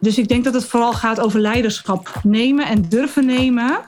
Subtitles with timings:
[0.00, 3.80] Dus ik denk dat het vooral gaat over leiderschap nemen en durven nemen,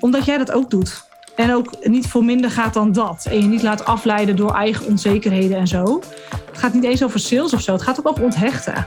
[0.00, 1.04] omdat jij dat ook doet.
[1.36, 3.26] En ook niet voor minder gaat dan dat.
[3.30, 6.00] En je niet laat afleiden door eigen onzekerheden en zo.
[6.46, 7.72] Het gaat niet eens over sales of zo.
[7.72, 8.86] Het gaat ook over onthechten.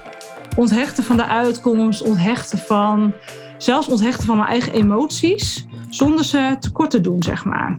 [0.55, 3.13] Onthechten van de uitkomst, onthechten van.
[3.57, 5.65] Zelfs onthechten van mijn eigen emoties.
[5.89, 7.75] Zonder ze tekort te doen, zeg maar.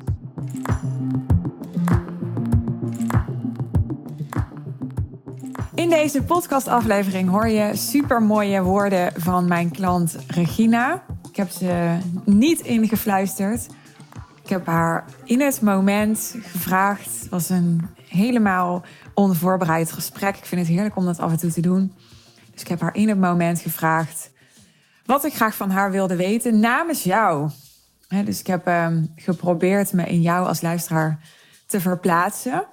[5.78, 11.02] In deze podcastaflevering hoor je super mooie woorden van mijn klant Regina.
[11.30, 13.66] Ik heb ze niet ingefluisterd.
[14.42, 17.20] Ik heb haar in het moment gevraagd.
[17.20, 20.36] Het was een helemaal onvoorbereid gesprek.
[20.36, 21.94] Ik vind het heerlijk om dat af en toe te doen.
[22.52, 24.30] Dus ik heb haar in het moment gevraagd
[25.04, 27.50] wat ik graag van haar wilde weten namens jou.
[28.24, 31.20] dus ik heb ehm, geprobeerd me in jou als luisteraar
[31.66, 32.66] te verplaatsen.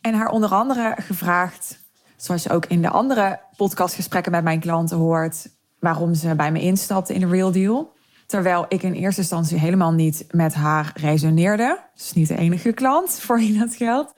[0.00, 1.79] En haar onder andere gevraagd
[2.20, 5.48] zoals je ook in de andere podcastgesprekken met mijn klanten hoort,
[5.78, 7.92] waarom ze bij me instapte in de Real Deal.
[8.26, 11.78] Terwijl ik in eerste instantie helemaal niet met haar resoneerde.
[11.94, 14.12] Dus niet de enige klant voor wie dat geldt.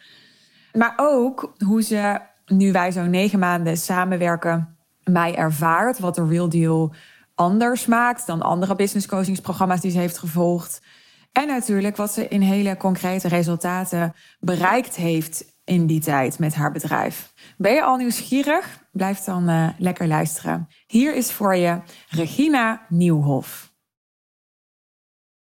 [0.72, 5.98] Maar ook hoe ze, nu wij zo'n negen maanden samenwerken, mij ervaart.
[5.98, 6.94] Wat de Real Deal
[7.34, 10.80] anders maakt dan andere business coachingsprogramma's die ze heeft gevolgd.
[11.32, 16.72] En natuurlijk wat ze in hele concrete resultaten bereikt heeft in die tijd met haar
[16.72, 17.32] bedrijf.
[17.56, 18.84] Ben je al nieuwsgierig?
[18.92, 20.68] Blijf dan uh, lekker luisteren.
[20.86, 23.74] Hier is voor je Regina Nieuwhof.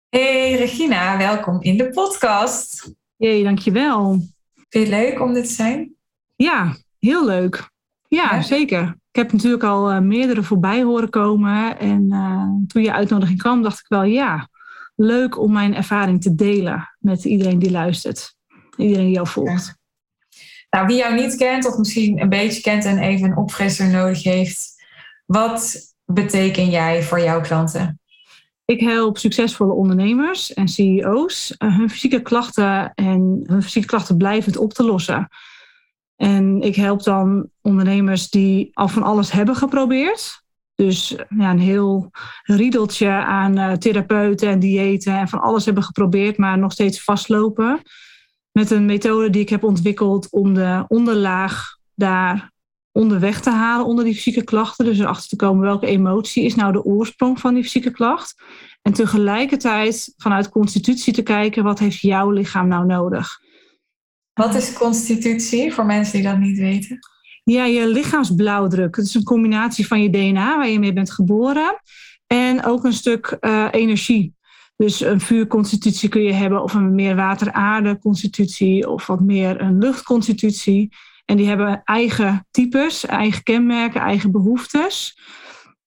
[0.08, 2.94] Hey Regina, welkom in de podcast.
[3.16, 4.10] Hey, dankjewel.
[4.54, 5.94] Vind je het leuk om dit te zijn?
[6.36, 7.70] Ja, heel leuk.
[8.08, 8.98] Ja, zeker.
[9.10, 11.78] Ik heb natuurlijk al uh, meerdere voorbij horen komen.
[11.78, 14.48] En uh, toen je uitnodiging kwam, dacht ik wel, ja,
[14.94, 18.34] leuk om mijn ervaring te delen met iedereen die luistert.
[18.76, 19.78] Iedereen die jou volgt.
[20.76, 24.22] Nou, wie jou niet kent of misschien een beetje kent en even een opfrisser nodig
[24.22, 24.82] heeft,
[25.26, 28.00] wat beteken jij voor jouw klanten?
[28.64, 34.56] Ik help succesvolle ondernemers en CEO's eh, hun fysieke klachten en hun fysieke klachten blijvend
[34.56, 35.28] op te lossen.
[36.16, 40.42] En ik help dan ondernemers die al van alles hebben geprobeerd.
[40.74, 42.10] Dus ja, een heel
[42.42, 47.82] riedeltje aan uh, therapeuten en diëten en van alles hebben geprobeerd, maar nog steeds vastlopen
[48.56, 52.52] met een methode die ik heb ontwikkeld om de onderlaag daar
[52.92, 54.84] onderweg te halen onder die fysieke klachten.
[54.84, 58.34] Dus erachter te komen welke emotie is nou de oorsprong van die fysieke klacht.
[58.82, 63.40] En tegelijkertijd vanuit constitutie te kijken wat heeft jouw lichaam nou nodig.
[64.32, 66.98] Wat is constitutie voor mensen die dat niet weten?
[67.44, 68.96] Ja, je lichaamsblauwdruk.
[68.96, 71.80] Het is een combinatie van je DNA waar je mee bent geboren.
[72.26, 74.34] En ook een stuk uh, energie.
[74.76, 79.78] Dus een vuurconstitutie kun je hebben of een meer water-aarde constitutie of wat meer een
[79.78, 80.92] luchtconstitutie.
[81.24, 85.18] En die hebben eigen types, eigen kenmerken, eigen behoeftes.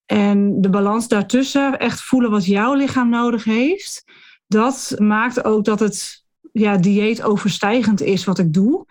[0.06, 4.04] En de balans daartussen, echt voelen wat jouw lichaam nodig heeft,
[4.46, 8.86] dat maakt ook dat het ja, dieet overstijgend is wat ik doe.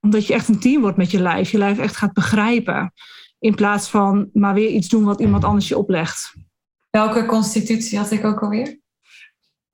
[0.00, 1.50] Omdat je echt een team wordt met je lijf.
[1.50, 2.92] Je lijf echt gaat begrijpen.
[3.38, 6.34] In plaats van maar weer iets doen wat iemand anders je oplegt.
[6.90, 8.82] Welke constitutie had ik ook alweer?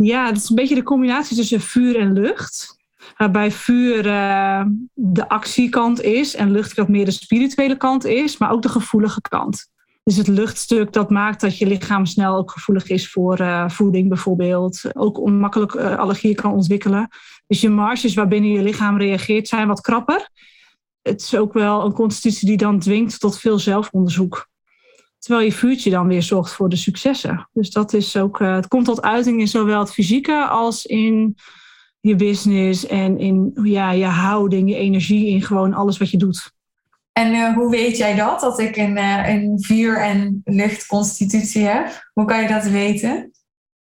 [0.03, 2.78] Ja, het is een beetje de combinatie tussen vuur en lucht.
[3.16, 8.50] Waarbij vuur uh, de actiekant is en lucht wat meer de spirituele kant is, maar
[8.50, 9.69] ook de gevoelige kant.
[10.05, 14.09] Dus het luchtstuk dat maakt dat je lichaam snel ook gevoelig is voor uh, voeding
[14.09, 14.97] bijvoorbeeld.
[14.97, 17.09] Ook onmakkelijk uh, allergieën kan ontwikkelen.
[17.47, 20.28] Dus je marges waarbinnen je lichaam reageert zijn wat krapper.
[21.03, 24.50] Het is ook wel een constitutie die dan dwingt tot veel zelfonderzoek.
[25.20, 27.48] Terwijl je vuurtje dan weer zorgt voor de successen.
[27.53, 31.36] Dus dat is ook, uh, het komt tot uiting in zowel het fysieke als in
[32.00, 36.53] je business en in ja, je houding, je energie, in gewoon alles wat je doet.
[37.12, 42.10] En uh, hoe weet jij dat, dat ik een, uh, een vuur- en luchtconstitutie heb?
[42.12, 43.31] Hoe kan je dat weten?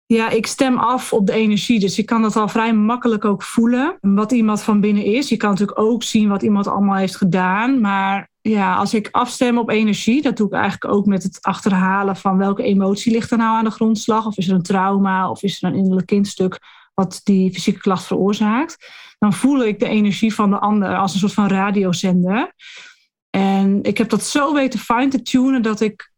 [0.05, 1.79] Ja, ik stem af op de energie.
[1.79, 3.97] Dus je kan dat al vrij makkelijk ook voelen.
[4.01, 5.29] Wat iemand van binnen is.
[5.29, 7.81] Je kan natuurlijk ook zien wat iemand allemaal heeft gedaan.
[7.81, 12.15] Maar ja, als ik afstem op energie, dat doe ik eigenlijk ook met het achterhalen
[12.15, 14.25] van welke emotie ligt er nou aan de grondslag.
[14.25, 16.59] Of is er een trauma of is er een innerlijk kindstuk
[16.93, 18.91] wat die fysieke klacht veroorzaakt.
[19.19, 22.53] Dan voel ik de energie van de ander als een soort van radiozender.
[23.29, 26.11] En ik heb dat zo weten fine te tunen dat ik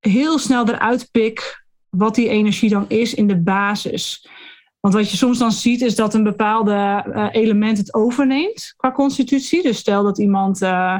[0.00, 4.28] heel snel eruit pik wat die energie dan is in de basis.
[4.80, 8.92] Want wat je soms dan ziet is dat een bepaalde uh, element het overneemt qua
[8.92, 9.62] constitutie.
[9.62, 10.98] Dus stel dat iemand uh,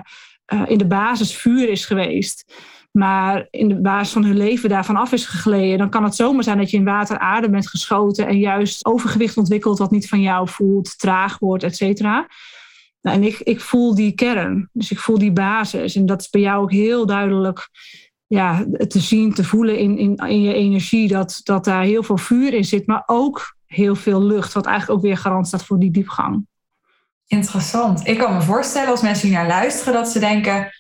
[0.52, 2.55] uh, in de basis vuur is geweest,
[2.91, 6.44] maar in de basis van hun leven daarvan af is gegleden, dan kan het zomaar
[6.44, 10.20] zijn dat je in water aarde bent geschoten en juist overgewicht ontwikkelt wat niet van
[10.20, 12.26] jou voelt, traag wordt, et cetera.
[13.00, 15.96] Nou, en ik, ik voel die kern, dus ik voel die basis.
[15.96, 17.69] En dat is bij jou ook heel duidelijk
[18.26, 22.19] ja, te zien, te voelen in, in, in je energie, dat, dat daar heel veel
[22.19, 25.79] vuur in zit, maar ook heel veel lucht, wat eigenlijk ook weer garant staat voor
[25.79, 26.46] die diepgang.
[27.26, 28.06] Interessant.
[28.06, 30.71] Ik kan me voorstellen als mensen naar luisteren dat ze denken: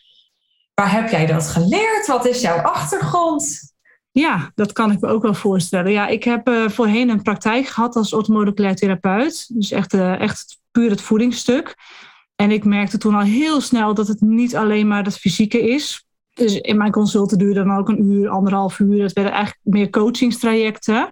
[0.74, 2.06] waar heb jij dat geleerd?
[2.06, 3.72] Wat is jouw achtergrond?
[4.10, 5.92] Ja, dat kan ik me ook wel voorstellen.
[5.92, 9.46] Ja, ik heb uh, voorheen een praktijk gehad als orthomoleculair therapeut.
[9.54, 11.74] Dus echt, uh, echt puur het voedingsstuk.
[12.36, 16.06] En ik merkte toen al heel snel dat het niet alleen maar het fysieke is.
[16.34, 19.02] Dus in mijn consulten duurde dan ook een uur, anderhalf uur.
[19.02, 21.10] Het werden eigenlijk meer coachingstrajecten.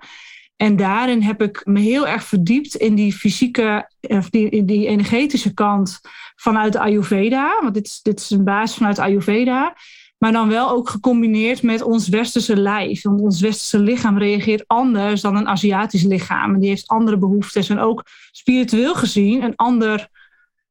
[0.62, 4.86] En daarin heb ik me heel erg verdiept in die fysieke, of die, in die
[4.86, 6.00] energetische kant
[6.36, 7.58] vanuit de Ayurveda.
[7.60, 9.76] Want dit, dit is een basis vanuit Ayurveda.
[10.18, 13.02] Maar dan wel ook gecombineerd met ons westerse lijf.
[13.02, 16.54] Want ons westerse lichaam reageert anders dan een Aziatisch lichaam.
[16.54, 17.68] En die heeft andere behoeftes.
[17.68, 20.08] En ook spiritueel gezien een, ander,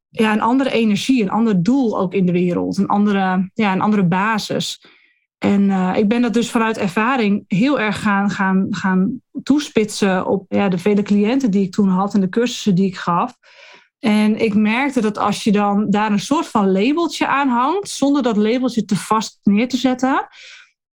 [0.09, 2.77] ja, een andere energie, een ander doel ook in de wereld.
[2.77, 4.85] Een andere, ja, een andere basis.
[5.43, 10.45] En uh, ik ben dat dus vanuit ervaring heel erg gaan, gaan, gaan toespitsen op
[10.47, 13.35] ja, de vele cliënten die ik toen had en de cursussen die ik gaf.
[13.99, 18.23] En ik merkte dat als je dan daar een soort van labeltje aan hangt, zonder
[18.23, 20.27] dat labeltje te vast neer te zetten,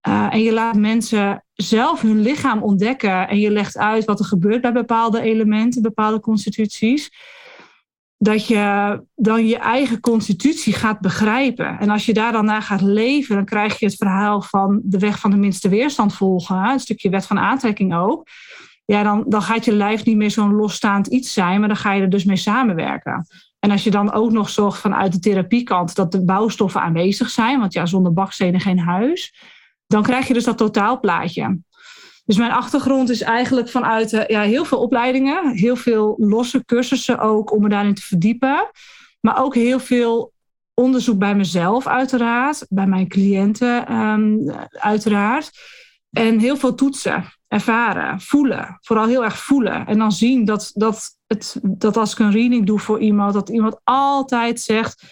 [0.08, 4.26] uh, en je laat mensen zelf hun lichaam ontdekken en je legt uit wat er
[4.26, 7.10] gebeurt bij bepaalde elementen, bepaalde constituties,
[8.18, 11.78] dat je dan je eigen constitutie gaat begrijpen.
[11.78, 14.98] En als je daar dan naar gaat leven, dan krijg je het verhaal van de
[14.98, 18.28] weg van de minste weerstand volgen, een stukje wet van aantrekking ook
[18.92, 21.92] ja, dan, dan gaat je lijf niet meer zo'n losstaand iets zijn, maar dan ga
[21.92, 23.26] je er dus mee samenwerken.
[23.58, 27.60] En als je dan ook nog zorgt vanuit de therapiekant dat de bouwstoffen aanwezig zijn,
[27.60, 29.34] want ja, zonder bakstenen geen huis,
[29.86, 31.58] dan krijg je dus dat totaalplaatje.
[32.28, 37.18] Dus mijn achtergrond is eigenlijk vanuit eh, ja, heel veel opleidingen, heel veel losse cursussen
[37.18, 38.70] ook om me daarin te verdiepen,
[39.20, 40.32] maar ook heel veel
[40.74, 45.50] onderzoek bij mezelf uiteraard, bij mijn cliënten um, uiteraard.
[46.10, 48.78] En heel veel toetsen ervaren, voelen.
[48.80, 49.86] Vooral heel erg voelen.
[49.86, 53.48] En dan zien dat, dat, het, dat als ik een reading doe voor iemand, dat
[53.48, 55.02] iemand altijd zegt: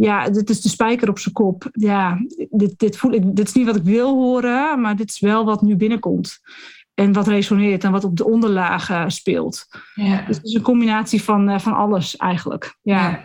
[0.00, 1.68] Ja, dit is de spijker op zijn kop.
[1.72, 2.18] Ja,
[2.50, 5.44] dit, dit, voel ik, dit is niet wat ik wil horen, maar dit is wel
[5.44, 6.38] wat nu binnenkomt.
[6.94, 9.66] En wat resoneert en wat op de onderlagen speelt.
[9.94, 10.22] Ja.
[10.26, 12.76] Dus het is een combinatie van, eh, van alles eigenlijk.
[12.82, 13.24] Ja.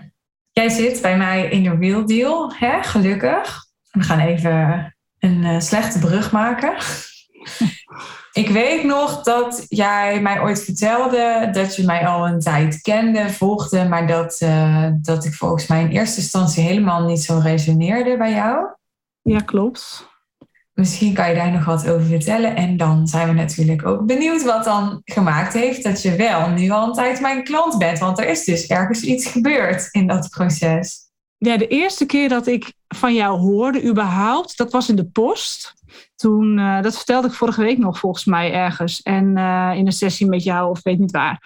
[0.52, 2.84] Jij zit bij mij in de Real Deal, hè?
[2.84, 3.66] gelukkig.
[3.92, 6.74] We gaan even een uh, slechte brug maken.
[8.34, 13.30] Ik weet nog dat jij mij ooit vertelde dat je mij al een tijd kende,
[13.30, 18.18] volgde, maar dat, uh, dat ik volgens mij in eerste instantie helemaal niet zo resoneerde
[18.18, 18.66] bij jou.
[19.22, 20.12] Ja, klopt.
[20.74, 22.56] Misschien kan je daar nog wat over vertellen.
[22.56, 26.70] En dan zijn we natuurlijk ook benieuwd wat dan gemaakt heeft dat je wel nu
[26.70, 28.00] al een tijd mijn klant bent.
[28.00, 31.12] Want er is dus ergens iets gebeurd in dat proces.
[31.38, 35.74] Ja, de eerste keer dat ik van jou hoorde überhaupt, dat was in de post.
[36.24, 39.02] Toen, uh, dat vertelde ik vorige week nog volgens mij ergens.
[39.02, 41.42] En uh, in een sessie met jou of weet niet waar.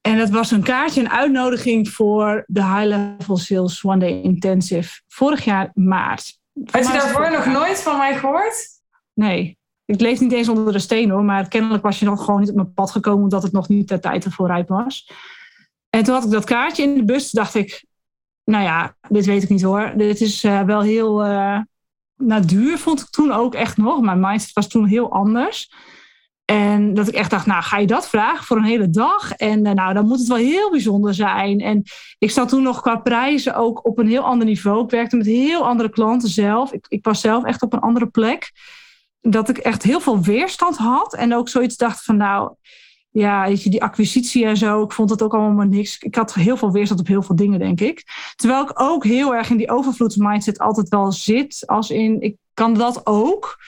[0.00, 5.00] En dat was een kaartje, een uitnodiging voor de High Level Sales One Day Intensive.
[5.06, 6.38] Vorig jaar maart.
[6.70, 8.66] Had je daarvoor nog nooit van mij gehoord?
[9.14, 9.58] Nee.
[9.84, 11.24] Ik leef niet eens onder de steen hoor.
[11.24, 13.22] Maar kennelijk was je nog gewoon niet op mijn pad gekomen.
[13.22, 15.10] Omdat het nog niet de tijd ervoor rijp was.
[15.90, 17.30] En toen had ik dat kaartje in de bus.
[17.30, 17.84] dacht ik,
[18.44, 19.92] nou ja, dit weet ik niet hoor.
[19.96, 21.24] Dit is uh, wel heel
[22.18, 24.00] nou, duur vond ik toen ook echt nog.
[24.00, 25.70] Mijn mindset was toen heel anders.
[26.44, 29.32] En dat ik echt dacht, nou ga je dat vragen voor een hele dag?
[29.32, 31.60] En uh, nou, dan moet het wel heel bijzonder zijn.
[31.60, 31.82] En
[32.18, 34.84] ik zat toen nog qua prijzen ook op een heel ander niveau.
[34.84, 36.72] Ik werkte met heel andere klanten zelf.
[36.72, 38.52] Ik, ik was zelf echt op een andere plek.
[39.20, 41.14] Dat ik echt heel veel weerstand had.
[41.14, 42.54] En ook zoiets dacht van nou,
[43.18, 44.82] ja, die acquisitie en zo.
[44.82, 45.98] Ik vond het ook allemaal niks.
[45.98, 48.04] Ik had heel veel weerstand op heel veel dingen, denk ik.
[48.36, 51.62] Terwijl ik ook heel erg in die overvloedsmindset altijd wel zit.
[51.66, 53.58] Als in, ik kan dat ook.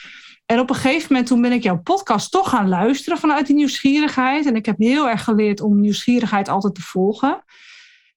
[0.46, 3.56] En op een gegeven moment toen ben ik jouw podcast toch gaan luisteren vanuit die
[3.56, 4.46] nieuwsgierigheid.
[4.46, 7.44] En ik heb heel erg geleerd om nieuwsgierigheid altijd te volgen.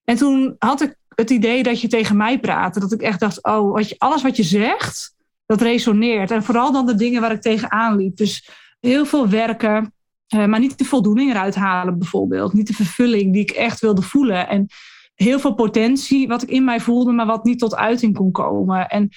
[0.04, 2.80] En toen had ik het idee dat je tegen mij praatte.
[2.80, 6.32] Dat ik echt dacht, oh, wat je, alles wat je zegt, dat resoneert.
[6.32, 8.18] En vooral dan de dingen waar ik tegenaan liep.
[8.18, 8.50] Dus
[8.80, 9.94] heel veel werken,
[10.34, 12.54] uh, maar niet de voldoening eruit halen, bijvoorbeeld.
[12.54, 14.48] Niet de vervulling die ik echt wilde voelen.
[14.48, 14.68] En
[15.16, 18.90] heel veel potentie wat ik in mij voelde, maar wat niet tot uiting kon komen.
[18.90, 19.10] En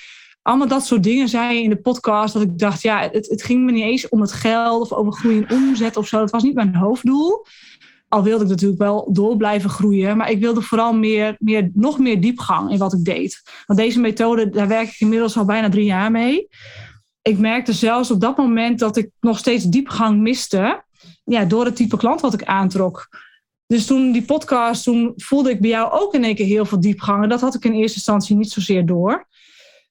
[0.43, 2.35] allemaal dat soort dingen zei je in de podcast.
[2.35, 5.13] Dat ik dacht, ja, het, het ging me niet eens om het geld of over
[5.13, 6.19] groeien en omzet of zo.
[6.19, 7.47] Dat was niet mijn hoofddoel.
[8.09, 10.17] Al wilde ik natuurlijk wel door blijven groeien.
[10.17, 13.43] Maar ik wilde vooral meer, meer, nog meer diepgang in wat ik deed.
[13.67, 16.49] Want deze methode, daar werk ik inmiddels al bijna drie jaar mee.
[17.23, 20.85] Ik merkte zelfs op dat moment dat ik nog steeds diepgang miste
[21.25, 23.09] ja, door het type klant wat ik aantrok.
[23.67, 26.81] Dus toen die podcast, toen voelde ik bij jou ook in één keer heel veel
[26.81, 27.23] diepgang.
[27.23, 29.27] En dat had ik in eerste instantie niet zozeer door.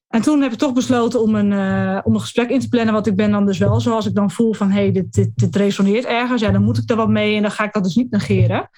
[0.08, 2.94] En toen heb ik toch besloten om een, uh, om een gesprek in te plannen.
[2.94, 4.70] Want ik ben dan dus wel zoals ik dan voel van...
[4.70, 6.42] hé, hey, dit, dit, dit resoneert ergens.
[6.42, 8.70] Ja, dan moet ik er wat mee en dan ga ik dat dus niet negeren.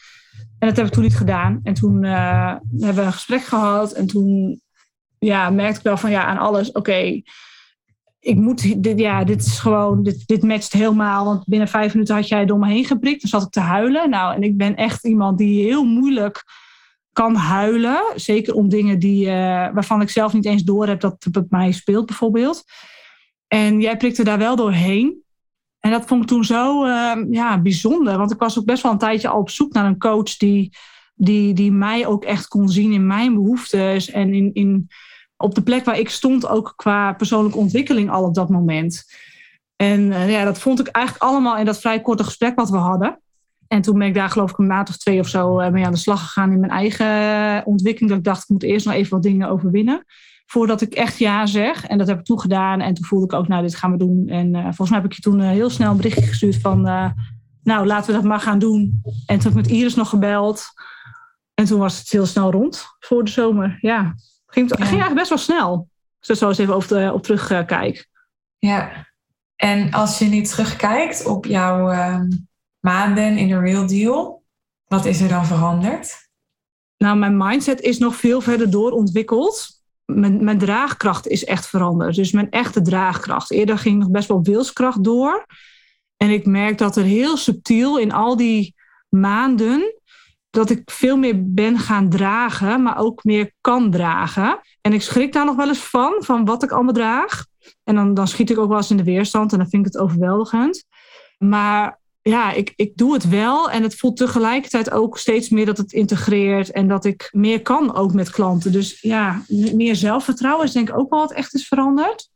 [0.58, 1.60] En dat heb ik toen niet gedaan.
[1.62, 3.92] En toen uh, hebben we een gesprek gehad.
[3.92, 4.60] En toen
[5.18, 6.72] ja, merkte ik wel van ja, aan alles...
[6.72, 7.22] oké,
[8.20, 11.24] ik moet, dit, ja, dit is gewoon, dit, dit matcht helemaal.
[11.24, 13.20] Want binnen vijf minuten had jij door me heen geprikt.
[13.20, 14.10] Dan zat ik te huilen.
[14.10, 16.44] Nou, en ik ben echt iemand die heel moeilijk
[17.12, 18.02] kan huilen.
[18.14, 19.32] Zeker om dingen die, uh,
[19.72, 22.64] waarvan ik zelf niet eens door heb dat het op mij speelt, bijvoorbeeld.
[23.46, 25.22] En jij prikte daar wel doorheen.
[25.80, 28.18] En dat vond ik toen zo uh, ja, bijzonder.
[28.18, 30.76] Want ik was ook best wel een tijdje al op zoek naar een coach die,
[31.14, 34.10] die, die mij ook echt kon zien in mijn behoeftes.
[34.10, 34.88] En in, in,
[35.38, 39.04] op de plek waar ik stond, ook qua persoonlijke ontwikkeling al op dat moment.
[39.76, 42.76] En uh, ja, dat vond ik eigenlijk allemaal in dat vrij korte gesprek wat we
[42.76, 43.20] hadden.
[43.68, 45.86] En toen ben ik daar geloof ik een maand of twee of zo eh, mee
[45.86, 48.10] aan de slag gegaan in mijn eigen ontwikkeling.
[48.10, 50.04] Dat ik dacht, ik moet eerst nog even wat dingen overwinnen.
[50.46, 51.86] Voordat ik echt ja zeg.
[51.86, 52.80] En dat heb ik toen gedaan.
[52.80, 54.28] En toen voelde ik ook, nou, dit gaan we doen.
[54.28, 56.80] En volgens mij heb ik je toen heel snel een berichtje gestuurd van...
[57.62, 59.00] Nou, laten we dat maar gaan doen.
[59.26, 60.66] En toen heb ik met Iris nog gebeld.
[61.54, 63.78] En toen was het heel snel rond voor de zomer.
[63.80, 64.14] Ja,
[64.52, 65.88] ging, het ging eigenlijk best wel snel.
[66.18, 68.08] Als ik zo eens even op, de, op terugkijk.
[68.58, 69.06] Ja,
[69.56, 72.28] en als je niet terugkijkt op jouw ehm,
[72.80, 74.42] maanden in de real deal,
[74.84, 76.28] wat is er dan veranderd?
[76.96, 79.82] Nou, mijn mindset is nog veel verder doorontwikkeld.
[80.04, 82.14] Mijn, mijn draagkracht is echt veranderd.
[82.14, 83.50] Dus mijn echte draagkracht.
[83.50, 85.46] Eerder ging nog best wel wilskracht door.
[86.16, 88.74] En ik merk dat er heel subtiel in al die
[89.08, 89.97] maanden
[90.50, 94.60] dat ik veel meer ben gaan dragen, maar ook meer kan dragen.
[94.80, 97.46] En ik schrik daar nog wel eens van, van wat ik allemaal draag.
[97.84, 99.92] En dan, dan schiet ik ook wel eens in de weerstand en dan vind ik
[99.92, 100.84] het overweldigend.
[101.38, 103.70] Maar ja, ik, ik doe het wel.
[103.70, 106.70] En het voelt tegelijkertijd ook steeds meer dat het integreert.
[106.70, 108.72] En dat ik meer kan ook met klanten.
[108.72, 112.28] Dus ja, meer zelfvertrouwen is denk ik ook wel wat echt is veranderd.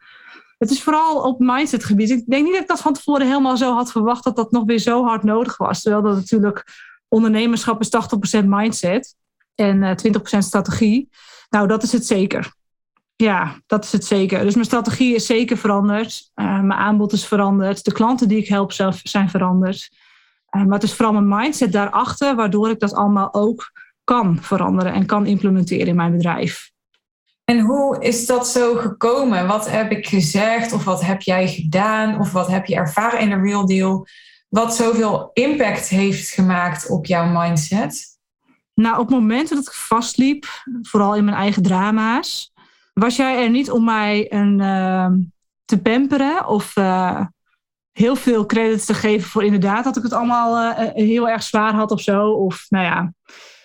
[0.58, 2.10] Het is vooral op mindsetgebied.
[2.10, 4.64] Ik denk niet dat ik dat van tevoren helemaal zo had verwacht dat dat nog
[4.64, 5.82] weer zo hard nodig was.
[5.82, 6.64] Terwijl dat natuurlijk
[7.12, 7.90] ondernemerschap is
[8.42, 9.16] 80% mindset
[9.54, 11.08] en uh, eh, 20% strategie.
[11.50, 12.54] Nou, dat is het zeker.
[13.16, 14.42] Ja, dat is het zeker.
[14.42, 16.30] Dus mijn strategie is zeker veranderd.
[16.34, 17.84] Uh, mijn aanbod is veranderd.
[17.84, 19.90] De klanten die ik help zelf zijn veranderd.
[20.56, 23.72] Uh, maar het is vooral mijn mindset daarachter, waardoor ik dat allemaal ook
[24.04, 26.70] kan veranderen en kan implementeren in mijn bedrijf.
[27.44, 29.46] En hoe is dat zo gekomen?
[29.46, 33.30] Wat heb ik gezegd of wat heb jij gedaan of wat heb je ervaren in
[33.30, 34.06] de real deal?
[34.52, 38.18] Wat zoveel impact heeft gemaakt op jouw mindset?
[38.74, 40.46] Nou, op momenten dat ik vastliep,
[40.82, 42.52] vooral in mijn eigen drama's,
[42.92, 45.06] was jij er niet om mij een, uh,
[45.64, 47.26] te pamperen of uh,
[47.92, 51.74] heel veel credits te geven voor inderdaad dat ik het allemaal uh, heel erg zwaar
[51.74, 52.30] had of zo.
[52.30, 53.14] Of nou ja,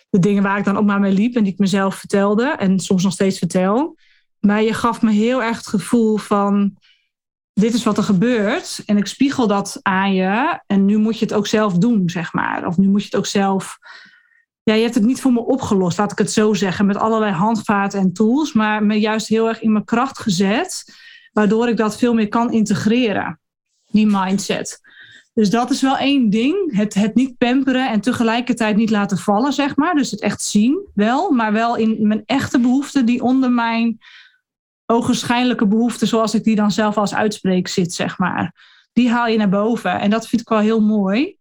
[0.10, 2.80] de dingen waar ik dan ook maar mee liep en die ik mezelf vertelde en
[2.80, 3.98] soms nog steeds vertel.
[4.40, 6.78] Maar je gaf me heel erg het gevoel van
[7.60, 11.26] dit is wat er gebeurt en ik spiegel dat aan je en nu moet je
[11.26, 12.68] het ook zelf doen, zeg maar.
[12.68, 13.78] Of nu moet je het ook zelf
[14.68, 17.32] ja, je hebt het niet voor me opgelost, laat ik het zo zeggen, met allerlei
[17.32, 20.96] handvaten en tools, maar me juist heel erg in mijn kracht gezet,
[21.32, 23.40] waardoor ik dat veel meer kan integreren,
[23.86, 24.80] die mindset.
[25.34, 29.54] Dus dat is wel één ding, het, het niet pamperen en tegelijkertijd niet laten vallen,
[29.54, 29.96] zeg maar.
[29.96, 33.98] Dus het echt zien, wel, maar wel in mijn echte behoeften die onder mijn
[34.88, 38.54] ogenschijnlijke behoeften, zoals ik die dan zelf als uitspreek, zit, zeg maar.
[38.94, 41.38] Die haal je naar boven en dat vind ik wel heel mooi.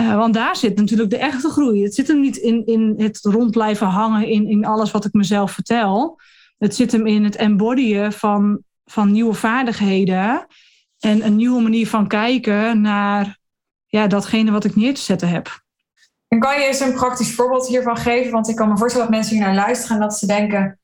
[0.00, 1.82] Uh, want daar zit natuurlijk de echte groei.
[1.82, 5.12] Het zit hem niet in, in het rond blijven hangen in, in alles wat ik
[5.12, 6.20] mezelf vertel.
[6.58, 10.46] Het zit hem in het embodyen van, van nieuwe vaardigheden.
[10.98, 13.38] En een nieuwe manier van kijken naar
[13.86, 15.62] ja, datgene wat ik neer te zetten heb.
[16.28, 18.32] En kan je eens een praktisch voorbeeld hiervan geven?
[18.32, 20.78] Want ik kan me voorstellen dat mensen hier naar luisteren en dat ze denken: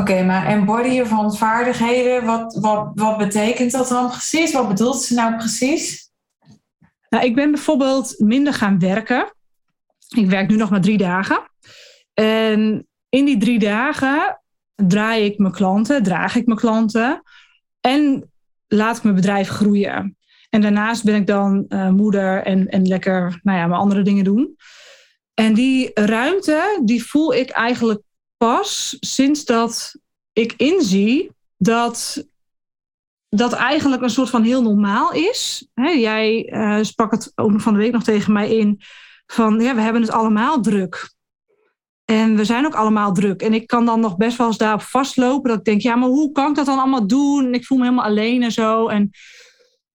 [0.00, 4.52] oké, maar embodyen van vaardigheden, wat, wat, wat betekent dat dan precies?
[4.52, 6.10] Wat bedoelt ze nou precies?
[7.08, 9.34] Nou, ik ben bijvoorbeeld minder gaan werken.
[10.16, 11.50] Ik werk nu nog maar drie dagen.
[12.14, 14.40] En in die drie dagen
[14.74, 17.22] draai ik mijn klanten, draag ik mijn klanten
[17.80, 18.30] en
[18.66, 20.16] laat ik mijn bedrijf groeien.
[20.50, 24.24] En daarnaast ben ik dan uh, moeder en, en lekker nou ja, mijn andere dingen
[24.24, 24.56] doen.
[25.34, 28.02] En die ruimte, die voel ik eigenlijk
[28.36, 29.94] pas sinds dat
[30.32, 32.26] ik inzie dat
[33.28, 35.68] dat eigenlijk een soort van heel normaal is.
[35.74, 38.80] jij uh, sprak het ook van de week nog tegen mij in
[39.26, 41.14] van ja, we hebben het allemaal druk.
[42.04, 43.42] En we zijn ook allemaal druk.
[43.42, 45.48] En ik kan dan nog best wel eens daarop vastlopen.
[45.48, 47.46] Dat ik denk, ja, maar hoe kan ik dat dan allemaal doen?
[47.46, 48.88] En ik voel me helemaal alleen en zo.
[48.88, 49.10] En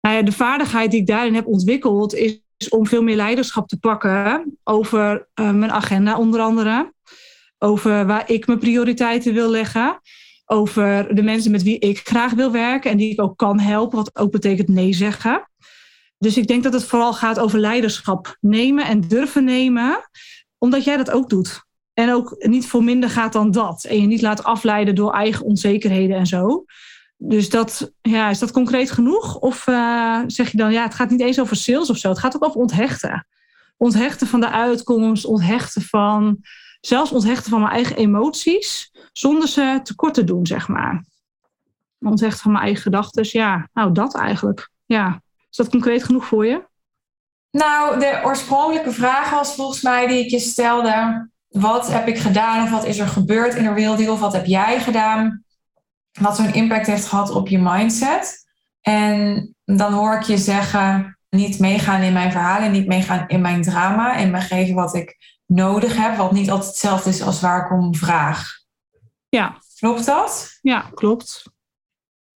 [0.01, 4.57] nou de vaardigheid die ik daarin heb ontwikkeld, is om veel meer leiderschap te pakken
[4.63, 6.93] over uh, mijn agenda, onder andere.
[7.63, 9.99] Over waar ik mijn prioriteiten wil leggen
[10.45, 13.97] over de mensen met wie ik graag wil werken en die ik ook kan helpen,
[13.97, 15.49] wat ook betekent nee zeggen.
[16.17, 20.09] Dus ik denk dat het vooral gaat over leiderschap nemen en durven nemen,
[20.57, 21.63] omdat jij dat ook doet.
[21.93, 23.83] En ook niet voor minder gaat dan dat.
[23.83, 26.65] En je niet laat afleiden door eigen onzekerheden en zo.
[27.17, 29.35] Dus dat, ja, is dat concreet genoeg?
[29.35, 32.09] Of uh, zeg je dan, ja, het gaat niet eens over sales of zo.
[32.09, 33.27] Het gaat ook over onthechten.
[33.77, 36.39] Onthechten van de uitkomst, onthechten van,
[36.81, 41.05] zelfs onthechten van mijn eigen emoties, zonder ze tekort te doen, zeg maar.
[41.99, 44.69] Onthechten van mijn eigen gedachten, ja, nou dat eigenlijk.
[44.85, 45.21] Ja.
[45.49, 46.69] Is dat concreet genoeg voor je?
[47.51, 51.29] Nou, de oorspronkelijke vraag was volgens mij die ik je stelde.
[51.47, 54.11] Wat heb ik gedaan of wat is er gebeurd in de real?
[54.11, 55.43] Of wat heb jij gedaan?
[56.19, 58.45] Wat zo'n impact heeft gehad op je mindset.
[58.81, 63.61] En dan hoor ik je zeggen, niet meegaan in mijn verhalen, niet meegaan in mijn
[63.61, 65.17] drama en me geven wat ik
[65.53, 68.59] nodig heb, wat niet altijd hetzelfde is als waar ik om vraag.
[69.29, 69.57] Ja.
[69.79, 70.59] Klopt dat?
[70.61, 71.43] Ja, klopt.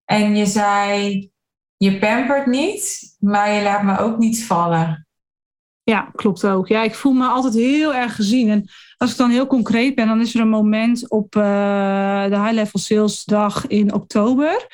[0.06, 1.32] En je zei,
[1.78, 5.08] je pampert niet, maar je laat me ook niet vallen.
[5.84, 6.68] Ja, klopt ook.
[6.68, 8.50] Ja, ik voel me altijd heel erg gezien.
[8.50, 11.44] En als ik dan heel concreet ben, dan is er een moment op uh,
[12.24, 14.68] de High Level Sales Dag in oktober.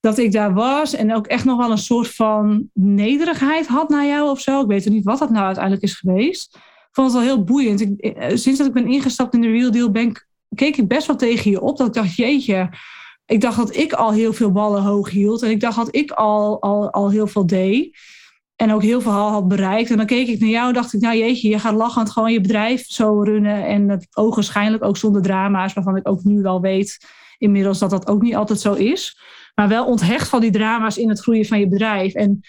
[0.00, 4.06] Dat ik daar was en ook echt nog wel een soort van nederigheid had naar
[4.06, 4.60] jou of zo.
[4.60, 6.58] Ik weet niet wat dat nou uiteindelijk is geweest.
[6.90, 8.00] Vond het wel heel boeiend.
[8.00, 10.12] Eh, sinds dat ik ben ingestapt in de Real Deal,
[10.54, 11.76] keek ik best wel tegen je op.
[11.76, 12.70] Dat ik dacht, jeetje,
[13.26, 15.42] ik dacht dat ik al heel veel ballen hoog hield.
[15.42, 17.96] En ik dacht dat ik al, al, al heel veel deed.
[18.56, 19.90] En ook heel veel had bereikt.
[19.90, 22.32] En dan keek ik naar jou en dacht ik, nou jeetje, je gaat lachend gewoon
[22.32, 23.66] je bedrijf zo runnen.
[23.66, 26.98] En het ogenschijnlijk ook zonder drama's, waarvan ik ook nu wel weet
[27.38, 29.20] inmiddels dat dat ook niet altijd zo is.
[29.54, 32.14] Maar wel onthecht van die drama's in het groeien van je bedrijf.
[32.14, 32.40] En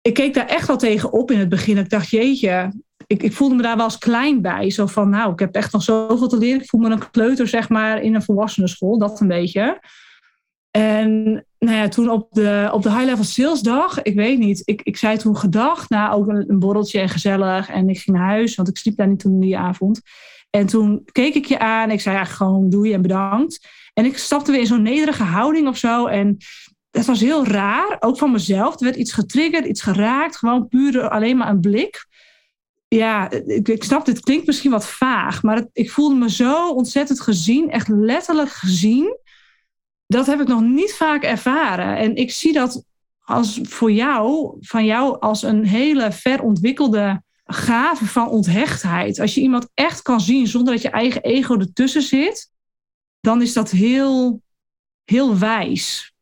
[0.00, 1.78] ik keek daar echt wel tegen op in het begin.
[1.78, 2.72] Ik dacht, jeetje,
[3.08, 4.70] ik, ik voelde me daar wel eens klein bij.
[4.70, 6.60] Zo van, nou, ik heb echt nog zoveel te leren.
[6.60, 8.98] Ik voel me een kleuter, zeg maar, in een volwassenenschool.
[8.98, 9.80] Dat een beetje.
[10.70, 11.22] En
[11.58, 14.82] nou ja, toen op de, op de High Level Sales dag, ik weet niet, ik,
[14.82, 17.68] ik zei toen gedag, na ook een, borreltje en gezellig.
[17.68, 20.00] En ik ging naar huis, want ik sliep daar niet toen die avond.
[20.50, 21.90] En toen keek ik je aan.
[21.90, 23.68] Ik zei eigenlijk gewoon doei en bedankt.
[23.94, 26.06] En ik stapte weer in zo'n nederige houding of zo.
[26.06, 26.36] En
[26.90, 28.74] het was heel raar, ook van mezelf.
[28.74, 30.36] Er werd iets getriggerd, iets geraakt.
[30.36, 32.07] Gewoon puur alleen maar een blik
[32.88, 37.70] ja, ik, snap, dit klinkt misschien wat vaag, maar ik voelde me zo ontzettend gezien,
[37.70, 39.18] echt letterlijk gezien.
[40.06, 41.96] Dat heb ik nog niet vaak ervaren.
[41.96, 42.84] En ik zie dat
[43.18, 49.20] als voor jou, van jou als een hele verontwikkelde gave van onthechtheid.
[49.20, 52.50] Als je iemand echt kan zien zonder dat je eigen ego ertussen zit,
[53.20, 54.42] dan is dat heel,
[55.04, 56.12] heel wijs.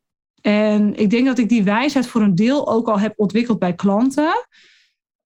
[0.41, 3.75] En ik denk dat ik die wijsheid voor een deel ook al heb ontwikkeld bij
[3.75, 4.47] klanten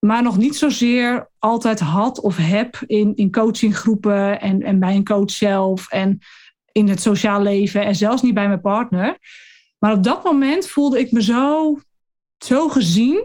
[0.01, 5.05] maar nog niet zozeer altijd had of heb in, in coachinggroepen en, en bij een
[5.05, 6.19] coach zelf en
[6.73, 9.19] in het sociaal leven en zelfs niet bij mijn partner.
[9.79, 11.79] Maar op dat moment voelde ik me zo,
[12.39, 13.25] zo gezien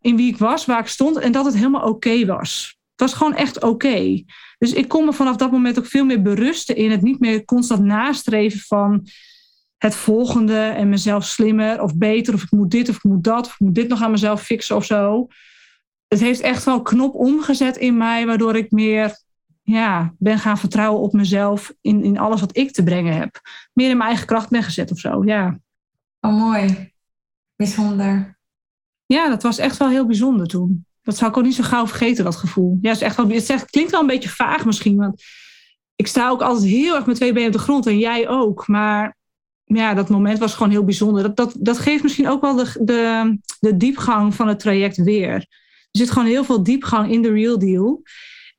[0.00, 2.78] in wie ik was, waar ik stond en dat het helemaal oké was.
[2.90, 4.24] Het was gewoon echt oké.
[4.58, 7.44] Dus ik kon me vanaf dat moment ook veel meer berusten in het niet meer
[7.44, 9.08] constant nastreven van
[9.78, 13.46] het volgende en mezelf slimmer of beter of ik moet dit of ik moet dat
[13.46, 15.28] of ik moet dit nog aan mezelf fixen of zo
[16.14, 19.22] het heeft echt wel knop omgezet in mij, waardoor ik meer
[19.62, 23.40] ja, ben gaan vertrouwen op mezelf in, in alles wat ik te brengen heb.
[23.72, 25.58] Meer in mijn eigen kracht ben gezet of zo, ja.
[26.20, 26.92] Oh, mooi.
[27.56, 28.38] Bijzonder.
[29.06, 30.86] Ja, dat was echt wel heel bijzonder toen.
[31.02, 32.78] Dat zou ik ook niet zo gauw vergeten, dat gevoel.
[32.80, 35.22] Ja, het, is echt wel, het klinkt wel een beetje vaag misschien, want
[35.96, 38.66] ik sta ook altijd heel erg met twee benen op de grond en jij ook.
[38.66, 39.16] Maar
[39.64, 41.22] ja, dat moment was gewoon heel bijzonder.
[41.22, 45.46] Dat, dat, dat geeft misschien ook wel de, de, de diepgang van het traject weer.
[45.94, 48.02] Er zit gewoon heel veel diepgang in de real deal.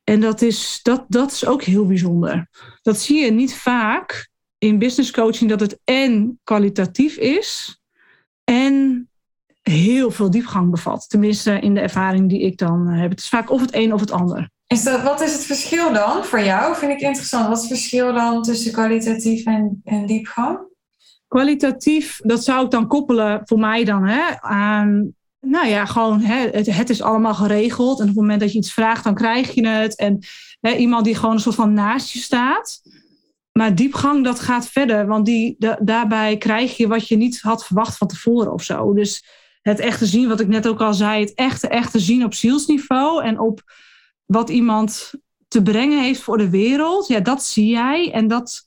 [0.04, 2.48] En dat is, dat, dat is ook heel bijzonder.
[2.82, 7.80] Dat zie je niet vaak in business coaching, dat het en kwalitatief is
[8.44, 9.08] en
[9.62, 11.08] heel veel diepgang bevat.
[11.08, 13.10] Tenminste, in de ervaring die ik dan heb.
[13.10, 14.50] Het is vaak of het een of het ander.
[14.66, 16.76] Is dat, wat is het verschil dan voor jou?
[16.76, 17.46] Vind ik interessant.
[17.46, 20.58] Wat is het verschil dan tussen kwalitatief en, en diepgang?
[21.28, 25.14] Kwalitatief, dat zou ik dan koppelen voor mij dan hè, aan
[25.46, 27.98] nou ja, gewoon hè, het, het, is allemaal geregeld.
[27.98, 29.96] En op het moment dat je iets vraagt, dan krijg je het.
[29.96, 30.18] En
[30.60, 32.80] hè, iemand die gewoon een soort van naast je staat.
[33.52, 35.06] Maar diepgang, dat gaat verder.
[35.06, 38.94] Want die, daarbij krijg je wat je niet had verwacht van tevoren of zo.
[38.94, 39.24] Dus
[39.62, 41.20] het echte zien, wat ik net ook al zei.
[41.20, 43.24] Het echte, echte zien op zielsniveau.
[43.24, 43.62] En op
[44.24, 45.12] wat iemand
[45.48, 47.06] te brengen heeft voor de wereld.
[47.06, 48.12] Ja, dat zie jij.
[48.12, 48.65] En dat,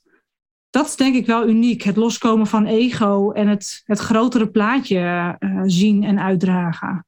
[0.70, 1.82] dat is denk ik wel uniek.
[1.82, 7.06] Het loskomen van ego en het, het grotere plaatje uh, zien en uitdragen.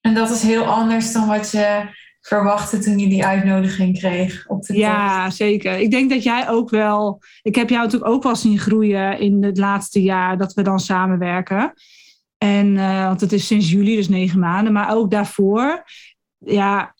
[0.00, 1.88] En dat is heel anders dan wat je
[2.20, 5.78] verwachtte toen je die uitnodiging kreeg op de Ja, zeker.
[5.78, 7.22] Ik denk dat jij ook wel.
[7.42, 10.80] Ik heb jou natuurlijk ook wel zien groeien in het laatste jaar dat we dan
[10.80, 11.72] samenwerken.
[12.38, 15.84] En uh, want het is sinds juli, dus negen maanden, maar ook daarvoor.
[16.38, 16.94] Ja,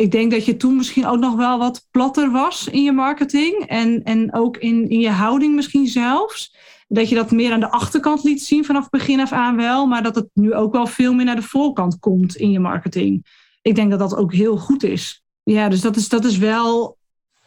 [0.00, 3.64] ik denk dat je toen misschien ook nog wel wat platter was in je marketing.
[3.66, 6.56] En, en ook in, in je houding misschien zelfs.
[6.88, 9.86] Dat je dat meer aan de achterkant liet zien vanaf begin af aan wel.
[9.86, 13.26] Maar dat het nu ook wel veel meer naar de voorkant komt in je marketing.
[13.62, 15.24] Ik denk dat dat ook heel goed is.
[15.42, 16.98] Ja, dus dat is, dat is wel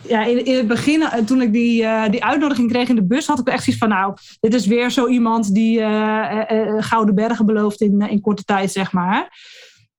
[0.07, 3.27] ja, in, het begin, eh, toen ik die, uh, die uitnodiging kreeg in de bus,
[3.27, 6.41] had ik echt zoiets van, nou, dit is weer zo iemand die uh,
[6.77, 9.37] gouden bergen belooft in, in korte tijd, zeg maar.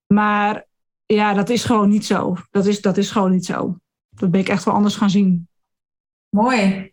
[0.06, 0.64] Maar
[1.06, 2.36] ja, dat is gewoon niet zo.
[2.50, 3.76] Dat is, dat is gewoon niet zo.
[4.10, 5.48] Dat ben ik echt wel anders gaan zien.
[6.28, 6.92] Mooi.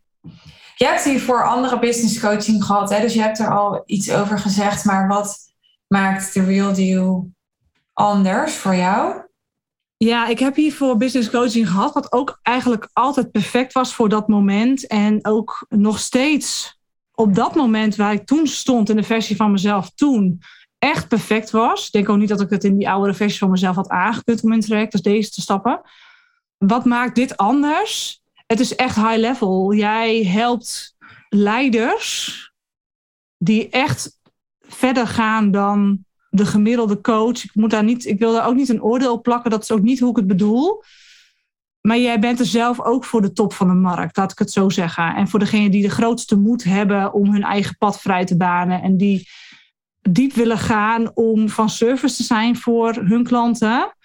[0.75, 3.01] Je hebt hiervoor andere business coaching gehad, hè?
[3.01, 4.85] dus je hebt er al iets over gezegd.
[4.85, 5.37] Maar wat
[5.87, 7.29] maakt de Real Deal
[7.93, 9.21] anders voor jou?
[9.97, 14.27] Ja, ik heb hiervoor business coaching gehad, wat ook eigenlijk altijd perfect was voor dat
[14.27, 14.87] moment.
[14.87, 16.79] En ook nog steeds
[17.13, 20.41] op dat moment waar ik toen stond in de versie van mezelf toen
[20.81, 21.85] echt perfect was.
[21.85, 24.43] Ik denk ook niet dat ik het in die oudere versie van mezelf had aangekund
[24.43, 25.81] om in traject als deze te stappen.
[26.57, 28.21] Wat maakt dit anders?
[28.47, 29.73] Het is echt high level.
[29.73, 30.95] Jij helpt
[31.29, 32.51] leiders
[33.37, 34.19] die echt
[34.61, 37.43] verder gaan dan de gemiddelde coach.
[37.43, 39.51] Ik, moet daar niet, ik wil daar ook niet een oordeel op plakken.
[39.51, 40.83] Dat is ook niet hoe ik het bedoel.
[41.81, 44.51] Maar jij bent er zelf ook voor de top van de markt, laat ik het
[44.51, 45.15] zo zeggen.
[45.15, 48.81] En voor degenen die de grootste moed hebben om hun eigen pad vrij te banen.
[48.81, 49.27] En die
[50.01, 53.95] diep willen gaan om van service te zijn voor hun klanten.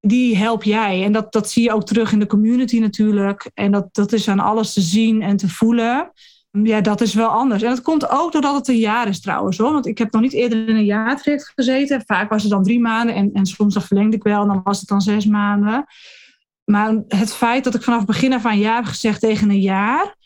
[0.00, 1.04] Die help jij.
[1.04, 3.50] En dat, dat zie je ook terug in de community natuurlijk.
[3.54, 6.12] En dat, dat is aan alles te zien en te voelen.
[6.50, 7.62] Ja, dat is wel anders.
[7.62, 9.58] En dat komt ook doordat het een jaar is trouwens.
[9.58, 9.72] Hoor.
[9.72, 12.02] Want ik heb nog niet eerder in een jaartraject gezeten.
[12.06, 13.14] Vaak was het dan drie maanden.
[13.14, 14.42] En, en soms dan verlengde ik wel.
[14.42, 15.84] En dan was het dan zes maanden.
[16.64, 20.16] Maar het feit dat ik vanaf begin af aan ja heb gezegd tegen een jaar.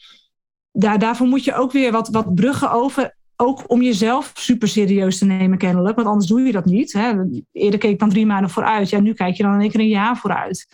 [0.73, 3.17] Daar, daarvoor moet je ook weer wat, wat bruggen over.
[3.37, 5.97] Ook om jezelf super serieus te nemen kennelijk.
[5.97, 6.93] Want anders doe je dat niet.
[6.93, 7.13] Hè.
[7.53, 8.91] Eerder keek ik dan drie maanden vooruit.
[8.91, 10.67] Ja, nu kijk je dan in één keer een jaar vooruit.